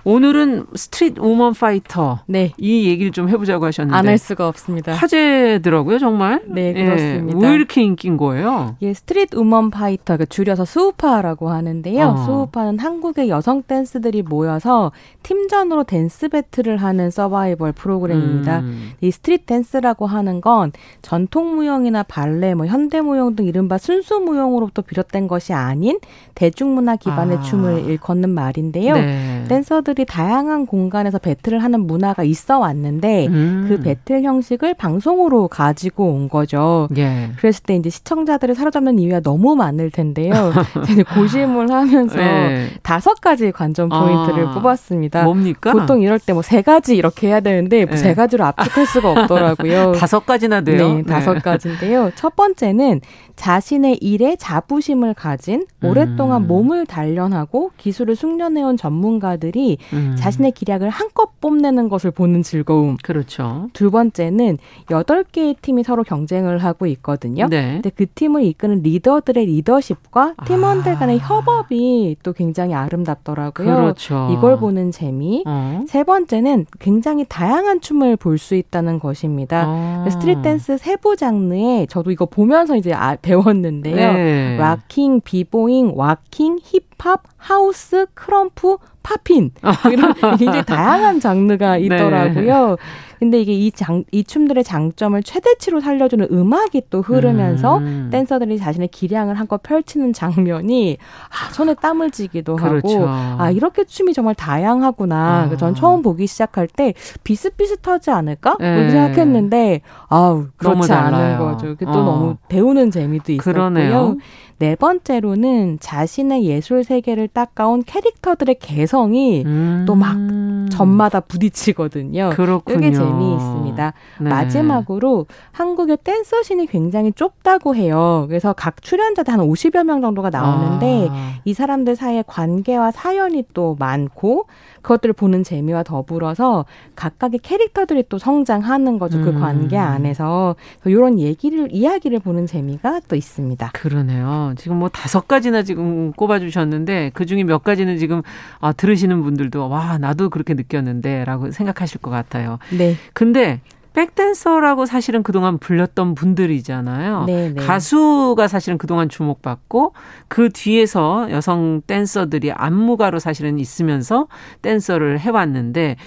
[0.06, 2.20] 오늘은 스트릿 우먼 파이터.
[2.28, 2.52] 네.
[2.58, 3.98] 이 얘기를 좀 해보자고 하셨는데.
[3.98, 4.92] 안 할 수가 없습니다.
[4.94, 6.42] 화제더라고요, 정말.
[6.46, 7.40] 네, 그렇습니다.
[7.40, 8.76] 예, 왜 이렇게 인기인 거예요?
[8.82, 12.06] 예, 스트릿 우먼 파이터, 그 줄여서 스우파라고 하는데요.
[12.06, 12.18] 어.
[12.26, 14.92] 스우파는 한국의 여성 댄서들이 모여서
[15.24, 18.60] 팀전으로 댄스 배틀을 하는 서바이벌 프로그램입니다.
[18.60, 18.92] 음.
[19.00, 24.82] 이 street dance라고 하는 건 전통 무용이나 발레, 뭐 현대 무용 등 이른바 순수 무용으로부터
[24.82, 25.98] 비롯된 것이 아닌
[26.36, 27.42] 대중문화 기반의 아.
[27.42, 28.96] 춤을 일컫는 말인데요.
[28.96, 29.46] 네.
[29.48, 33.66] 댄서들 댄서들이 다양한 공간에서 배틀을 하는 문화가 있어 왔는데 음.
[33.68, 36.88] 그 배틀 형식을 방송으로 가지고 온 거죠.
[36.98, 37.30] 예.
[37.38, 40.34] 그랬을 때 이제 시청자들을 사로잡는 이유가 너무 많을 텐데요.
[41.16, 42.70] 고심을 하면서 예.
[42.82, 44.52] 다섯 가지 관전 포인트를 아.
[44.54, 45.24] 뽑았습니다.
[45.24, 45.72] 뭡니까?
[45.72, 48.14] 보통 이럴 때 뭐 세 가지 이렇게 해야 되는데 뭐세 예.
[48.14, 49.94] 가지로 압축할 수가 없더라고요.
[49.94, 50.96] 다섯 가지나 돼요.
[50.96, 51.40] 네, 다섯 네.
[51.40, 52.12] 가지인데요.
[52.16, 53.00] 첫 번째는
[53.36, 56.48] 자신의 일에 자부심을 가진 오랫동안 음.
[56.48, 60.16] 몸을 단련하고 기술을 숙련해온 전문가들이 음.
[60.18, 62.98] 자신의 기량을 한껏 뽐내는 것을 보는 즐거움.
[63.04, 63.68] 그렇죠.
[63.74, 64.58] 두 번째는
[64.92, 67.48] 여덟 개의 팀이 서로 경쟁을 하고 있거든요.
[67.50, 67.74] 네.
[67.74, 71.24] 근데 그 팀을 이끄는 리더들의 리더십과 팀원들 간의 아.
[71.26, 73.66] 협업이 또 굉장히 아름답더라고요.
[73.76, 74.30] 그렇죠.
[74.32, 75.44] 이걸 보는 재미.
[75.46, 75.84] 어.
[75.88, 79.64] 세 번째는 굉장히 다양한 춤을 볼 수 있다는 것입니다.
[79.68, 80.06] 어.
[80.10, 83.96] street dance 세부 장르에 저도 이거 보면서 이제 아, 배웠는데요.
[83.96, 84.58] 네.
[84.58, 89.52] locking, b-boying, waacking, 힙합, house, krump, 팝핀
[89.92, 91.82] 이런 굉장히 다양한 장르가 네.
[91.82, 92.70] 있더라고요.
[92.70, 92.76] 네.
[93.20, 98.10] 근데 이게 이 장, 이 춤들의 장점을 최대치로 살려주는 음악이 또 흐르면서 음.
[98.12, 100.98] 댄서들이 자신의 기량을 한껏 펼치는 장면이
[101.30, 103.08] 아, 손에 땀을 쥐기도 그렇죠.
[103.08, 105.50] 하고 아 이렇게 춤이 정말 다양하구나.
[105.52, 105.58] 아.
[105.58, 106.94] 전 처음 보기 시작할 때
[107.24, 108.76] 비슷비슷하지 않을까 네.
[108.76, 111.76] 그렇게 생각했는데 아우 그렇지 않은 거죠.
[111.76, 112.04] 또 어.
[112.04, 113.54] 너무 배우는 재미도 있었고요.
[113.54, 114.18] 그러네요.
[114.60, 119.84] 네 번째로는 자신의 예술 세계를 닦아온 캐릭터들의 개성이 음.
[119.86, 122.30] 또막 점마다 부딪히거든요.
[122.34, 122.80] 그렇군요.
[123.06, 123.94] 재미있습니다.
[124.22, 124.30] 네.
[124.30, 128.26] 마지막으로 한국의 댄서 신이 굉장히 좁다고 해요.
[128.28, 131.34] 그래서 각 출연자들 한 50여 명 정도가 나오는데 아.
[131.46, 134.48] 이 사람들 사이에 관계와 사연이 또 많고
[134.84, 136.66] 그것들을 보는 재미와 더불어서
[136.96, 139.20] 각각의 캐릭터들이 또 성장하는 거죠.
[139.22, 139.40] 그 음.
[139.40, 140.56] 관계 안에서
[140.86, 143.72] 이런 얘기를 이야기를 보는 재미가 또 있습니다.
[143.74, 144.54] 그러네요.
[144.58, 148.22] 지금 뭐 다섯 가지나 지금 꼽아주셨는데 그 중에 몇 가지는 지금
[148.60, 152.60] 아, 들으시는 분들도 와 나도 그렇게 느꼈는데라고 생각하실 것 같아요.
[152.78, 152.96] 네.
[153.14, 153.62] 근데
[153.94, 157.26] 백댄서라고 사실은 그동안 불렸던 분들이잖아요.
[157.26, 157.54] 네네.
[157.54, 157.66] 네.
[157.66, 159.94] 가수가 사실은 그동안 주목받고
[160.28, 164.28] 그 뒤에서 여성 댄서들이 안무가로 사실은 있으면서
[164.62, 165.98] 댄서를 해왔는데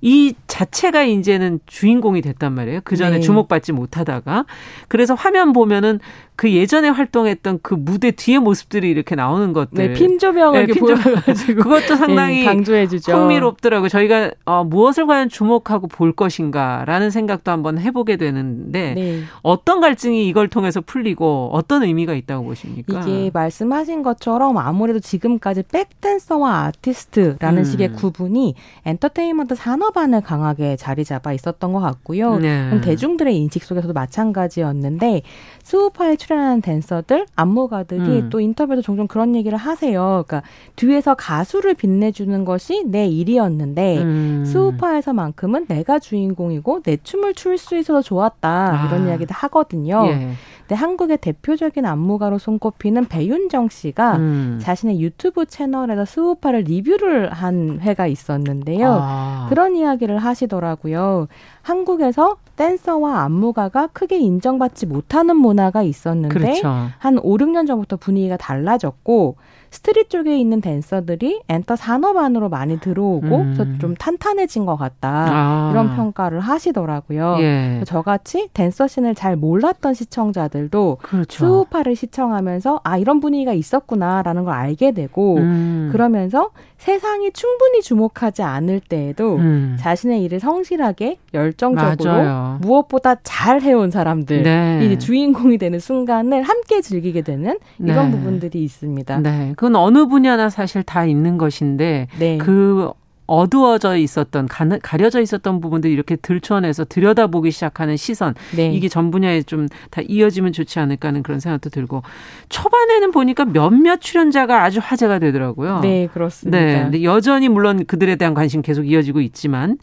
[0.00, 2.80] 이 자체가 이제는 주인공이 됐단 말이에요.
[2.84, 3.20] 그 전에 네.
[3.20, 4.44] 주목받지 못하다가.
[4.88, 6.00] 그래서 화면 보면은
[6.36, 9.88] 그 예전에 활동했던 그 무대 뒤의 모습들이 이렇게 나오는 것들.
[9.88, 13.12] 네, 핀 조명을 네, 핀 보여가지고 그것도 상당히 네, 강조해주죠.
[13.12, 13.88] 흥미롭더라고요.
[13.88, 19.22] 저희가 어, 무엇을 과연 주목하고 볼 것인가라는 생각도 한번 해보게 되는데 네.
[19.40, 23.00] 어떤 갈증이 이걸 통해서 풀리고 어떤 의미가 있다고 보십니까?
[23.00, 27.64] 이게 말씀하신 것처럼 아무래도 지금까지 백댄서와 아티스트라는 음.
[27.64, 32.36] 식의 구분이 엔터테인먼트 산업 안에 강하게 자리 잡아 있었던 것 같고요.
[32.38, 32.78] 네.
[32.82, 35.22] 대중들의 인식 속에서도 마찬가지였는데
[35.62, 38.30] 수우파의 출연하는 댄서들, 안무가들이 음.
[38.30, 40.24] 또 인터뷰에서 종종 그런 얘기를 하세요.
[40.26, 40.42] 그러니까
[40.74, 44.44] 뒤에서 가수를 빛내주는 것이 내 일이었는데 음.
[44.44, 48.86] 스우파에서만큼은 내가 주인공이고 내 춤을 출 수 있어서 좋았다 아.
[48.86, 50.04] 이런 이야기도 하거든요.
[50.08, 50.32] 예.
[50.60, 54.58] 근데 한국의 대표적인 안무가로 손꼽히는 배윤정 씨가 음.
[54.60, 58.98] 자신의 유튜브 채널에서 스우파를 리뷰를 한 회가 있었는데요.
[59.00, 59.46] 아.
[59.48, 61.28] 그런 이야기를 하시더라고요.
[61.66, 66.68] 한국에서 댄서와 안무가가 크게 인정받지 못하는 문화가 있었는데 그렇죠.
[66.98, 69.34] 한 5, 6년 전부터 분위기가 달라졌고
[69.70, 73.54] street 쪽에 있는 댄서들이 엔터 산업 안으로 많이 들어오고 음.
[73.56, 75.70] 그래서 좀 탄탄해진 것 같다 아.
[75.72, 77.36] 이런 평가를 하시더라고요.
[77.40, 77.82] 예.
[77.84, 81.38] 저같이 댄서 scene을 잘 몰랐던 시청자들도 그렇죠.
[81.44, 85.88] 스우파를 시청하면서 아 이런 분위기가 있었구나라는 걸 알게 되고 음.
[85.90, 89.76] 그러면서 세상이 충분히 주목하지 않을 때에도 음.
[89.78, 92.58] 자신의 일을 성실하게 열정적으로 맞아요.
[92.60, 94.98] 무엇보다 잘 해온 사람들이 네.
[94.98, 98.16] 주인공이 되는 순간을 함께 즐기게 되는 이런 네.
[98.16, 99.20] 부분들이 있습니다.
[99.20, 99.52] 네.
[99.56, 102.38] 그건 어느 분야나 사실 다 있는 것인데 네.
[102.38, 102.90] 그
[103.26, 104.48] 어두워져 있었던
[104.82, 108.72] 가려져 있었던 부분들이 이렇게 들춰내서 들여다보기 시작하는 시선 네.
[108.72, 112.02] 이게 전 분야에 좀 다 이어지면 좋지 않을까 하는 그런 생각도 들고
[112.48, 115.80] 초반에는 보니까 몇몇 출연자가 아주 화제가 되더라고요.
[115.80, 116.58] 네 그렇습니다.
[116.58, 119.78] 네, 근데 여전히 물론 그들에 대한 관심 계속 이어지고 있지만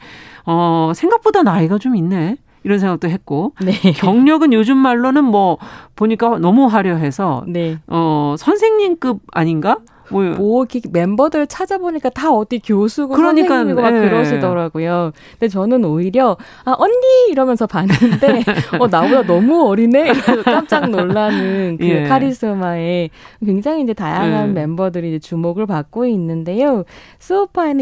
[0.45, 2.37] 어 생각보다 나이가 좀 있네.
[2.63, 3.73] 이런 생각도 했고 네.
[3.93, 5.57] 경력은 요즘 말로는 뭐
[5.95, 7.77] 보니까 너무 화려해서 네.
[7.87, 9.77] 어 선생님급 아닌가?
[10.09, 14.09] 뭐, 뭐 이렇게 멤버들 찾아보니까 다 어디 교수고 그러니까, 선생님이고 막 예.
[14.09, 15.11] 그러시더라고요.
[15.31, 18.43] 근데 저는 오히려 아 언니 이러면서 봤는데
[18.79, 22.03] 어 나보다 너무 어리네 이러면서 깜짝 놀라는 그 예.
[22.03, 23.09] 카리스마에
[23.45, 24.53] 굉장히 이제 다양한 예.
[24.53, 26.83] 멤버들이 이제 주목을 받고 있는데요.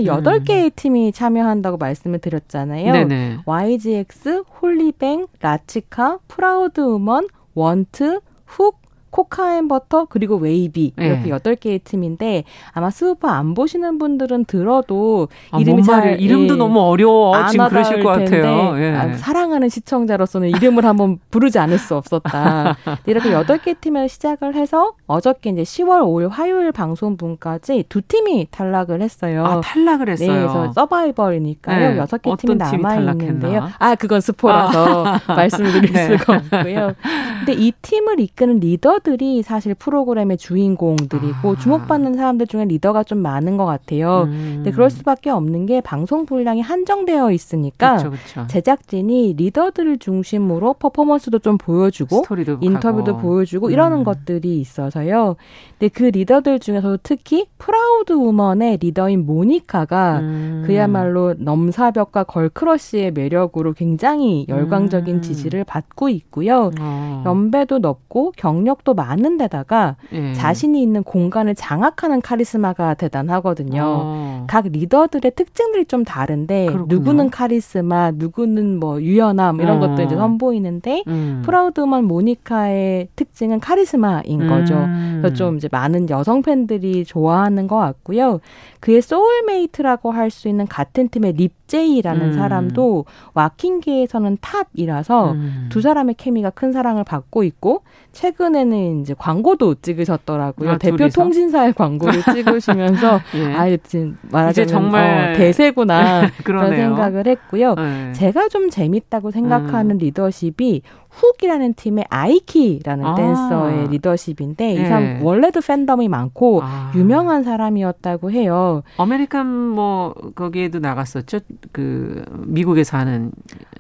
[0.05, 0.43] 여덟 음.
[0.43, 2.91] 개의 팀이 참여한다고 말씀을 드렸잖아요.
[2.93, 3.38] 네네.
[3.45, 8.80] YGX, 홀리뱅, 라치카, 프라우드먼, 원트, 훅,
[9.12, 11.59] 코카앤버터 그리고 웨이비 이렇게 여덟 네.
[11.59, 17.47] 개의 팀인데 아마 스우파 안 보시는 분들은 들어도 아, 이름이 잘 이름도 예, 너무 어려워
[17.47, 18.80] 지금 그러실 것 같아요.
[18.80, 18.95] 예.
[18.95, 22.78] 아, 사랑하는 시청자로서는 이름을 한번 부르지 않을 수 없었다.
[23.05, 29.01] 이렇게 여덟 개 팀을 시작을 해서 어저께 이제 10월 5일 화요일 방송분까지 두 팀이 탈락을
[29.01, 29.45] 했어요.
[29.45, 30.32] 아 탈락을 했어요.
[30.32, 31.89] 네, 그래서 서바이벌이니까요.
[31.91, 31.97] 네.
[31.97, 33.70] 여섯 개 팀이 남아 있는데요.
[33.78, 35.20] 아 그건 스포라서 아.
[35.28, 36.18] 말씀드릴 네.
[36.18, 36.93] 수가 없고요.
[37.39, 41.56] 근데 이 팀을 이끄는 리더 리더들이 사실 프로그램의 주인공들이고 아.
[41.56, 44.24] 주목받는 사람들 중에 리더가 좀 많은 것 같아요.
[44.28, 44.54] 음.
[44.58, 48.47] 근데 그럴 수밖에 없는 게 방송 분량이 한정되어 있으니까 그쵸, 그쵸.
[48.47, 52.24] 제작진이 리더들을 중심으로 퍼포먼스도 좀 보여주고
[52.62, 53.22] 인터뷰도 하고.
[53.22, 53.72] 보여주고 음.
[53.72, 55.36] 이러는 것들이 있어서요.
[55.78, 60.64] 근데 그 리더들 중에서도 특히 프라우드먼의 리더인 모니카가 음.
[60.66, 65.22] 그야말로 넘사벽과 girl crush의 매력으로 굉장히 열광적인 음.
[65.22, 66.72] 지지를 받고 있고요.
[66.80, 67.24] 어.
[67.26, 70.34] 연배도 높고 경력도 또 많은 데다가 예.
[70.34, 73.82] 자신이 있는 공간을 장악하는 카리스마가 대단하거든요.
[73.86, 74.46] 어.
[74.50, 76.86] 각 리더들의 특징들이 좀 다른데 그렇구나.
[76.89, 79.88] 누구는 카리스마, 누구는 뭐 유연함 이런 어.
[79.88, 81.42] 것도 이제 선보이는데 음.
[81.45, 84.76] 프라우드먼 모니카의 특징은 카리스마인 거죠.
[84.76, 85.20] 음.
[85.22, 88.42] 그래서 좀 이제 많은 여성 팬들이 좋아하는 것 같고요.
[88.82, 92.34] 그의 soulmate라고 할 수 있는 같은 팀의 립제이라는 음.
[92.34, 95.67] 사람도 와킹계에서는 탑이라서 음.
[95.69, 100.71] 두 사람의 케미가 큰 사랑을 받고 있고 최근에는 이제 광고도 찍으셨더라고요.
[100.71, 101.21] 아, 대표 둘이서?
[101.21, 103.53] 통신사의 광고를 찍으시면서 예.
[103.53, 107.75] 아 지금 말하자면 정말 어, 대세구나 그런 생각을 했고요.
[107.75, 108.13] 네.
[108.13, 109.97] 제가 좀 재밌다고 생각하는 음.
[109.97, 110.82] 리더십이
[111.12, 113.16] 훅이라는 팀의 아이키라는 아.
[113.16, 114.74] 댄서의 리더십인데 네.
[114.74, 116.91] 이 사람 원래도 팬덤이 많고 아.
[116.95, 118.84] 유명한 사람이었다고 해요.
[118.97, 121.39] American 뭐 거기에도 나갔었죠.
[121.72, 123.32] 그 미국에 사는.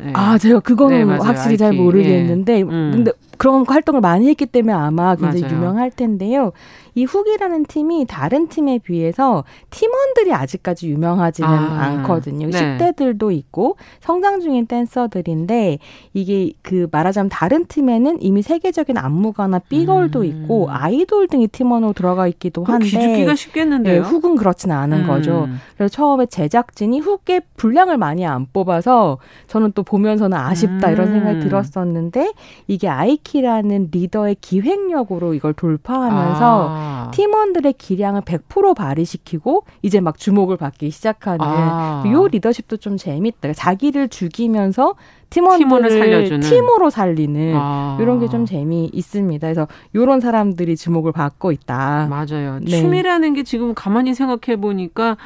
[0.03, 0.11] 네.
[0.15, 1.57] 아 제가 그거는 네, 확실히 아이키.
[1.57, 2.61] 잘 모르겠는데 예.
[2.63, 2.91] 음.
[2.93, 3.11] 근데
[3.41, 5.55] 그런 활동을 많이 했기 때문에 아마 굉장히 맞아요.
[5.55, 6.51] 유명할 텐데요.
[6.93, 12.49] 이 훅이라는 팀이 다른 팀에 비해서 팀원들이 아직까지 유명하지는 아, 않거든요.
[12.51, 12.77] 네.
[12.77, 15.79] 10대들도 있고 성장 중인 댄서들인데
[16.13, 20.25] 이게 그 말하자면 다른 팀에는 이미 세계적인 안무가나 삐걸도 음.
[20.25, 24.03] 있고 아이돌 등이 팀원으로 들어가 있기도 한데 기죽기가 쉽겠는데요.
[24.03, 25.07] 네, 훅은 그렇지는 않은 음.
[25.07, 25.47] 거죠.
[25.77, 29.17] 그래서 처음에 제작진이 훅의 분량을 많이 안 뽑아서
[29.47, 30.93] 저는 또 보면서는 아쉽다 음.
[30.93, 32.33] 이런 생각이 들었었는데
[32.67, 37.07] 이게 아이키 라는 리더의 기획력으로 이걸 돌파하면서 아.
[37.07, 37.11] 아.
[37.11, 42.03] 팀원들의 기량을 100% 발휘시키고 이제 막 주목을 받기 시작하는 아.
[42.11, 43.53] 요 리더십도 좀 재밌다.
[43.53, 44.95] 자기를 죽이면서
[45.29, 46.39] 팀원들을 살려주는.
[46.41, 47.97] 팀으로 살리는 아.
[48.01, 49.45] 이런 게 좀 재미 있습니다.
[49.47, 52.07] 그래서 이런 사람들이 주목을 받고 있다.
[52.09, 52.59] 맞아요.
[52.61, 52.81] 네.
[52.81, 55.17] 춤이라는 게 지금 가만히 생각해 보니까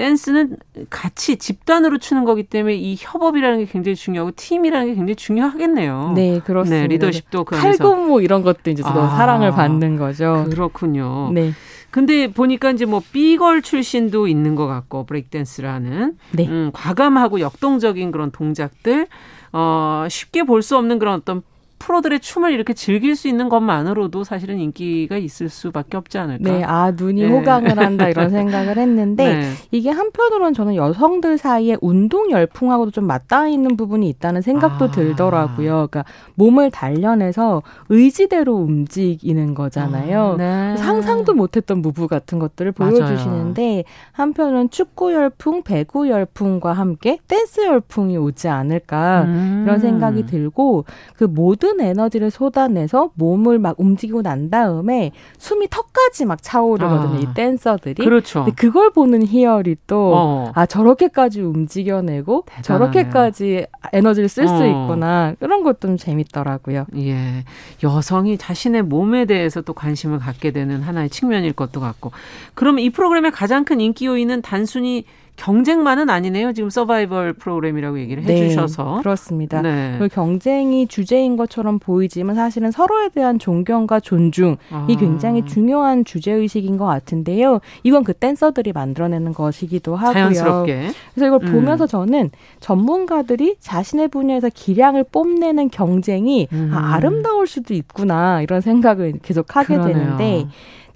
[0.00, 0.56] 댄스는
[0.88, 6.12] 같이 집단으로 추는 거기 때문에 이 협업이라는 게 굉장히 중요하고 팀이라는 게 굉장히 중요하겠네요.
[6.16, 6.82] 네, 그렇습니다.
[6.82, 10.46] 네, 리더십도 그 칼군무 뭐 이런 것도 이제 아, 사랑을 받는 거죠.
[10.48, 11.30] 그렇군요.
[11.32, 11.52] 네.
[11.90, 16.46] 근데 보니까 이제 뭐 삐걸 출신도 있는 것 같고 브레이크댄스라는 네.
[16.48, 19.06] 음, 과감하고 역동적인 그런 동작들
[19.52, 21.42] 어, 쉽게 볼 수 없는 그런 어떤
[21.80, 26.52] 프로들의 춤을 이렇게 즐길 수 있는 것만으로도 사실은 인기가 있을 수밖에 없지 않을까.
[26.52, 27.28] 네, 아 눈이 네.
[27.28, 29.50] 호강을 한다 이런 생각을 했는데 네.
[29.70, 34.90] 이게 한편으로는 저는 여성들 사이에 운동 열풍하고도 좀 맞닿아 있는 부분이 있다는 생각도 아.
[34.90, 35.88] 들더라고요.
[35.90, 36.04] 그러니까
[36.34, 40.32] 몸을 단련해서 의지대로 움직이는 거잖아요.
[40.32, 40.76] 아, 네.
[40.76, 43.82] 상상도 못했던 무브 같은 것들을 보여주시는데 맞아요.
[44.12, 49.62] 한편은 축구 열풍, 배구 열풍과 함께 댄스 열풍이 오지 않을까 음.
[49.64, 50.84] 이런 생각이 들고
[51.16, 57.16] 그 모든 모든 에너지를 쏟아내서 몸을 막 움직이고 난 다음에 숨이 턱까지 막 차오르거든요.
[57.16, 58.04] 아, 이 댄서들이.
[58.04, 58.44] 그렇죠.
[58.44, 60.52] 근데 그걸 보는 희열이 또, 어.
[60.54, 62.90] 아, 저렇게까지 움직여내고 대단하네요.
[62.92, 64.66] 저렇게까지 에너지를 쓸수 어.
[64.66, 65.34] 있구나.
[65.38, 66.86] 그런 것도 좀 재밌더라고요.
[66.96, 67.44] 예.
[67.82, 72.12] 여성이 자신의 몸에 대해서 또 관심을 갖게 되는 하나의 측면일 것도 같고.
[72.54, 75.04] 그럼 이 프로그램의 가장 큰 인기 요인은 단순히
[75.40, 76.52] 경쟁만은 아니네요.
[76.52, 79.62] 지금 서바이벌 프로그램이라고 얘기를 네, 해주셔서 그렇습니다.
[79.62, 79.96] 네.
[79.98, 84.86] 그 경쟁이 주제인 것처럼 보이지만 사실은 서로에 대한 존경과 존중이 아.
[84.98, 87.60] 굉장히 중요한 주제 의식인 것 같은데요.
[87.84, 90.12] 이건 그 댄서들이 만들어내는 것이기도 하고요.
[90.12, 90.90] 자연스럽게.
[91.14, 91.52] 그래서 이걸 음.
[91.52, 92.30] 보면서 저는
[92.60, 96.70] 전문가들이 자신의 분야에서 기량을 뽐내는 경쟁이 아, 음.
[96.74, 99.94] 아, 아름다울 수도 있구나 이런 생각을 계속 하게 그러네요.
[99.94, 100.46] 되는데.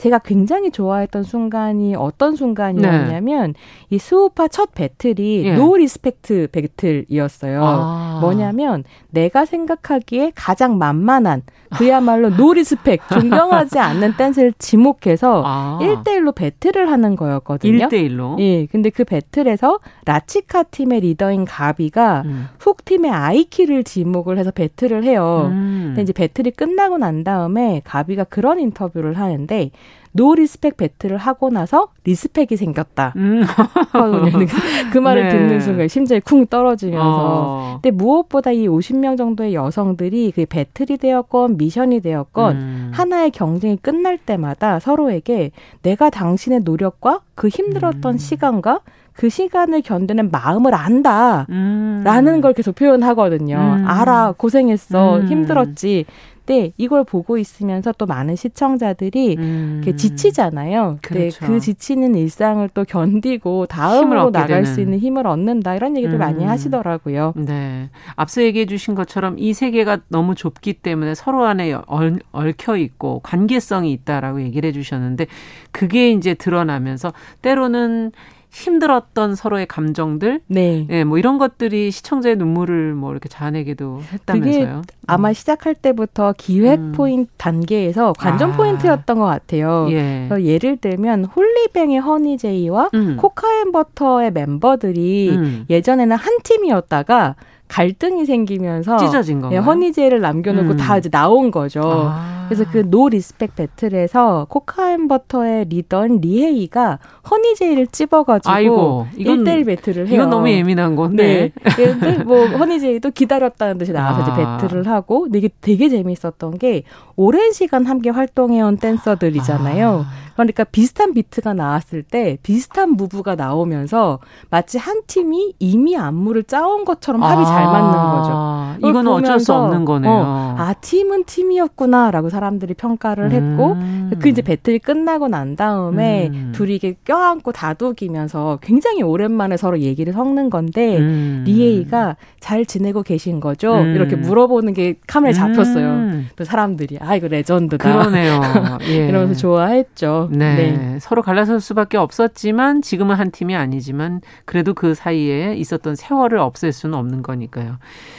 [0.04, 3.58] 제가 굉장히 좋아했던 순간이 어떤 순간이었냐면 네.
[3.88, 5.54] 이 스우파 첫 배틀이 예.
[5.54, 7.62] no respect 배틀이었어요.
[7.64, 8.18] 아.
[8.20, 11.40] 뭐냐면 내가 생각하기에 가장 만만한
[11.78, 15.78] 그야말로 no respect 존경하지 않는 댄서를 지목해서 아.
[15.80, 17.88] 1대1로 배틀을 하는 거였거든요.
[17.88, 18.38] 1대1로?
[18.40, 18.66] 예.
[18.66, 22.48] 근데 그 배틀에서 라치카 팀의 리더인 가비가 음.
[22.58, 25.48] 훅 팀의 아이키를 지목을 해서 배틀을 해요.
[25.50, 25.84] 음.
[25.88, 29.70] 근데 이제 배틀이 끝나고 난 다음에 가비가 그런 인터뷰를 하는데
[30.12, 33.14] no respect 배틀을 하고 나서 respect이 생겼다.
[33.16, 33.42] 음.
[34.92, 35.28] 그 말을 네.
[35.30, 37.04] 듣는 순간 심장이 쿵 떨어지면서.
[37.04, 37.80] 어.
[37.82, 42.90] 근데 무엇보다 이 50명 정도의 여성들이 그 배틀이 되었건 미션이 되었건 음.
[42.94, 45.50] 하나의 경쟁이 끝날 때마다 서로에게
[45.82, 48.18] 내가 당신의 노력과 그 힘들었던 음.
[48.18, 48.80] 시간과
[49.14, 51.46] 그 시간을 견디는 마음을 안다.
[51.48, 52.02] 음.
[52.04, 53.56] 라는 걸 계속 표현하거든요.
[53.56, 53.84] 음.
[53.86, 55.28] 알아, 고생했어, 음.
[55.28, 56.04] 힘들었지.
[56.46, 59.82] 때 이걸 보고 있으면서 또 많은 시청자들이 음.
[59.96, 60.98] 지치잖아요.
[61.02, 61.46] 그렇죠.
[61.46, 64.64] 그 지치는 일상을 또 견디고 다음으로 나갈 되는.
[64.64, 66.18] 수 있는 힘을 얻는다 이런 얘기들 음.
[66.18, 67.34] 많이 하시더라고요.
[67.36, 67.90] 네.
[68.16, 73.92] 앞서 얘기해 주신 것처럼 이 세계가 너무 좁기 때문에 서로 안에 얼, 얽혀 있고 관계성이
[73.92, 75.26] 있다라고 얘기를 해 주셨는데
[75.72, 78.12] 그게 이제 드러나면서 때로는
[78.54, 84.82] 힘들었던 서로의 감정들, 네, 예, 뭐 이런 것들이 시청자의 눈물을 뭐 이렇게 자아내기도 했다면서요.
[85.06, 86.92] 아마 시작할 때부터 기획 음.
[86.92, 88.56] 포인트 단계에서 관전 아.
[88.56, 89.88] 포인트였던 것 같아요.
[89.90, 90.28] 예.
[90.40, 93.16] 예를 들면 홀리뱅의 허니제이와 음.
[93.16, 95.66] 코카앤버터의 멤버들이 음.
[95.68, 97.34] 예전에는 한 팀이었다가
[97.74, 100.76] 갈등이 생기면서 찢어진 거 예, 허니제이를 남겨놓고 음.
[100.76, 101.80] 다 이제 나온 거죠.
[101.82, 102.44] 아.
[102.48, 106.98] 그래서 그 no respect 배틀에서 코카앤버터의 리더인 리헤이가
[107.28, 110.14] 허니제이를 찝어가지고 아이고, 이건, 1대1 배틀을 해요.
[110.14, 111.50] 이건 너무 예민한 건데.
[111.64, 111.74] 네.
[111.74, 114.22] 근데 뭐 허니제이도 기다렸다는 듯이 나와서 아.
[114.22, 116.84] 이제 배틀을 하고 근데 이게 되게 재미있었던 게
[117.16, 120.04] 오랜 시간 함께 활동해온 댄서들이잖아요.
[120.06, 120.24] 아.
[120.34, 124.18] 그러니까 비슷한 비트가 나왔을 때 비슷한 move가 나오면서
[124.50, 127.44] 마치 한 팀이 이미 안무를 짜온 것처럼 합이 아.
[127.64, 128.88] 잘 맞는 거죠.
[128.88, 130.12] 이거는 어쩔 수 없는 거네요.
[130.12, 134.10] 어, 아 팀은 팀이었구나라고 사람들이 평가를 했고 음.
[134.18, 136.52] 그 이제 배틀이 끝나고 난 다음에 음.
[136.54, 141.44] 둘이 이게 껴안고 다독이면서 굉장히 오랜만에 서로 얘기를 섞는 건데 음.
[141.46, 143.74] 리헤이가 잘 지내고 계신 거죠?
[143.74, 143.94] 음.
[143.94, 145.86] 이렇게 물어보는 게 카메라에 잡혔어요.
[145.86, 146.28] 음.
[146.36, 147.90] 또 사람들이 아 이거 레전드다.
[147.90, 148.40] 그러네요.
[148.88, 149.08] 예.
[149.08, 150.28] 이러면서 좋아했죠.
[150.32, 150.54] 네.
[150.54, 150.98] 네.
[151.00, 156.98] 서로 갈라설 수밖에 없었지만 지금은 한 팀이 아니지만 그래도 그 사이에 있었던 세월을 없앨 수는
[156.98, 157.78] 없는 거니까 요.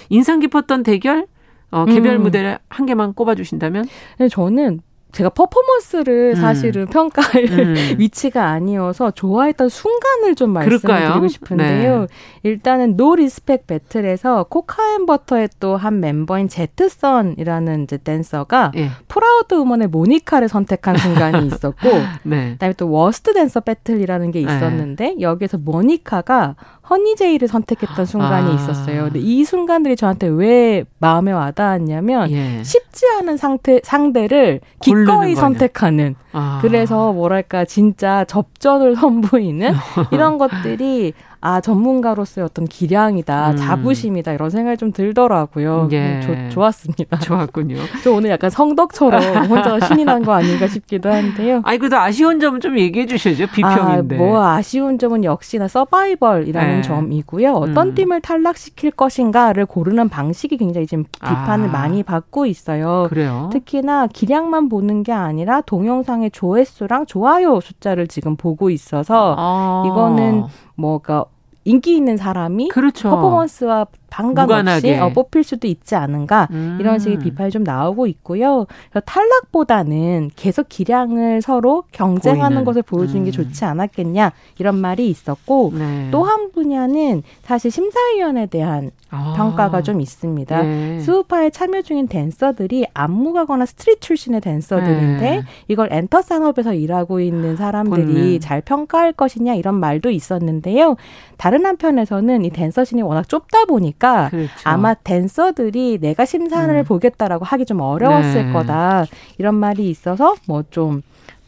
[0.09, 1.27] 인상 깊었던 대결
[1.71, 2.23] 어, 개별 음.
[2.23, 3.85] 무대를 한 개만 꼽아주신다면?
[4.19, 4.81] 네, 저는
[5.15, 6.41] 제가 퍼포먼스를 음.
[6.41, 7.75] 사실은 평가할 음.
[7.97, 12.01] 위치가 아니어서 좋아했던 순간을 좀 말씀드리고 싶은데요.
[12.01, 12.07] 네.
[12.43, 18.89] 일단은 no respect 배틀에서 코카앤버터의 또 한 멤버인 제트썬이라는 이제 댄서가 예.
[19.07, 21.89] 프라우드먼의 모니카를 선택한 순간이 있었고
[22.23, 22.53] 네.
[22.53, 24.45] 그다음에 또 워스트 댄서 배틀이라는 게 네.
[24.45, 25.21] 있었는데 네.
[25.21, 26.55] 여기에서 모니카가
[26.89, 28.53] 허니제이를 선택했던 순간이 아.
[28.53, 29.05] 있었어요.
[29.05, 32.63] 근데 이 순간들이 저한테 왜 마음에 와닿았냐면 예.
[32.63, 34.61] 쉽지 않은 상태 상대를
[35.05, 36.15] 기꺼이 선택하는.
[36.33, 36.59] 아.
[36.61, 39.73] 그래서 뭐랄까 진짜 접전을 선보이는
[40.11, 41.13] 이런 것들이
[41.45, 43.55] 아 전문가로서의 어떤 기량이다, 음.
[43.55, 45.89] 자부심이다 이런 생각이 좀 들더라고요.
[45.91, 46.19] 예.
[46.21, 47.19] 조, 좋았습니다.
[47.19, 47.75] 좋았군요.
[48.03, 51.61] 저 오늘 약간 성덕처럼 혼자 신이 난 거 아닌가 싶기도 한데요.
[51.63, 53.45] 아니 그래도 아쉬운 점은 좀 얘기해 주셔야죠.
[53.53, 54.15] 비평인데.
[54.15, 56.81] 아, 뭐 아쉬운 점은 역시나 서바이벌이라는 네.
[56.81, 57.53] 점이고요.
[57.53, 57.93] 어떤 음.
[57.95, 61.71] 팀을 탈락시킬 것인가를 고르는 방식이 굉장히 지금 비판을 아.
[61.71, 63.05] 많이 받고 있어요.
[63.09, 63.49] 그래요.
[63.53, 69.83] 특히나 기량만 보는 게 아니라 동영상의 조회수랑 좋아요 숫자를 지금 보고 있어서 아.
[69.85, 71.25] 이거는 뭐가
[71.65, 73.09] 인기 있는 사람이 그렇죠.
[73.09, 76.77] 퍼포먼스와 상관없이 어, 뽑힐 수도 있지 않은가 음.
[76.79, 78.65] 이런 식의 비판이 좀 나오고 있고요.
[79.05, 82.65] 탈락보다는 계속 기량을 서로 경쟁하는 보이는.
[82.65, 83.25] 것을 보여주는 음.
[83.25, 86.09] 게 좋지 않았겠냐 이런 말이 있었고 네.
[86.11, 89.33] 또 한 분야는 사실 심사위원에 대한 아.
[89.37, 90.61] 평가가 좀 있습니다.
[90.61, 90.99] 네.
[90.99, 95.43] 스우파에 참여 중인 댄서들이 안무가거나 스트릿 출신의 댄서들인데 네.
[95.67, 98.39] 이걸 엔터 산업에서 일하고 있는 사람들이 보는.
[98.39, 100.95] 잘 평가할 것이냐 이런 말도 있었는데요.
[101.37, 104.51] 다른 한편에서는 이 댄서 scene이 워낙 좁다 보니 까 그렇죠.
[104.65, 106.83] 아마 댄서들이 내가 심사를 음.
[106.83, 108.51] 보겠다라고 하기 좀 어려웠을 네.
[108.51, 109.05] 거다
[109.37, 111.01] 이런 말이 있어서 뭐좀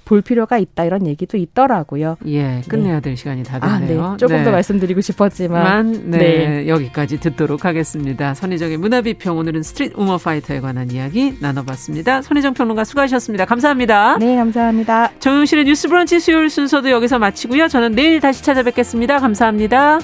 [0.08, 2.16] 볼 필요가 있다 이런 얘기도 있더라고요.
[2.28, 3.02] 예, 끝내야 네.
[3.02, 4.04] 될 시간이 다 됐네요.
[4.04, 4.18] 아, 네.
[4.18, 4.44] 조금 네.
[4.46, 8.34] 더 말씀드리고 싶었지만 네, 네, 여기까지 듣도록 하겠습니다.
[8.34, 12.22] 선희정의 문화비평 오늘은 스트릿 우먼 파이터에 관한 이야기 나눠봤습니다.
[12.22, 13.44] 선희정 평론가 수고하셨습니다.
[13.44, 14.18] 감사합니다.
[14.20, 15.12] 네, 감사합니다.
[15.20, 17.68] 정용실의 뉴스브런치 수요일 순서도 여기서 마치고요.
[17.68, 19.20] 저는 내일 다시 찾아뵙겠습니다.
[19.20, 20.00] 감사합니다.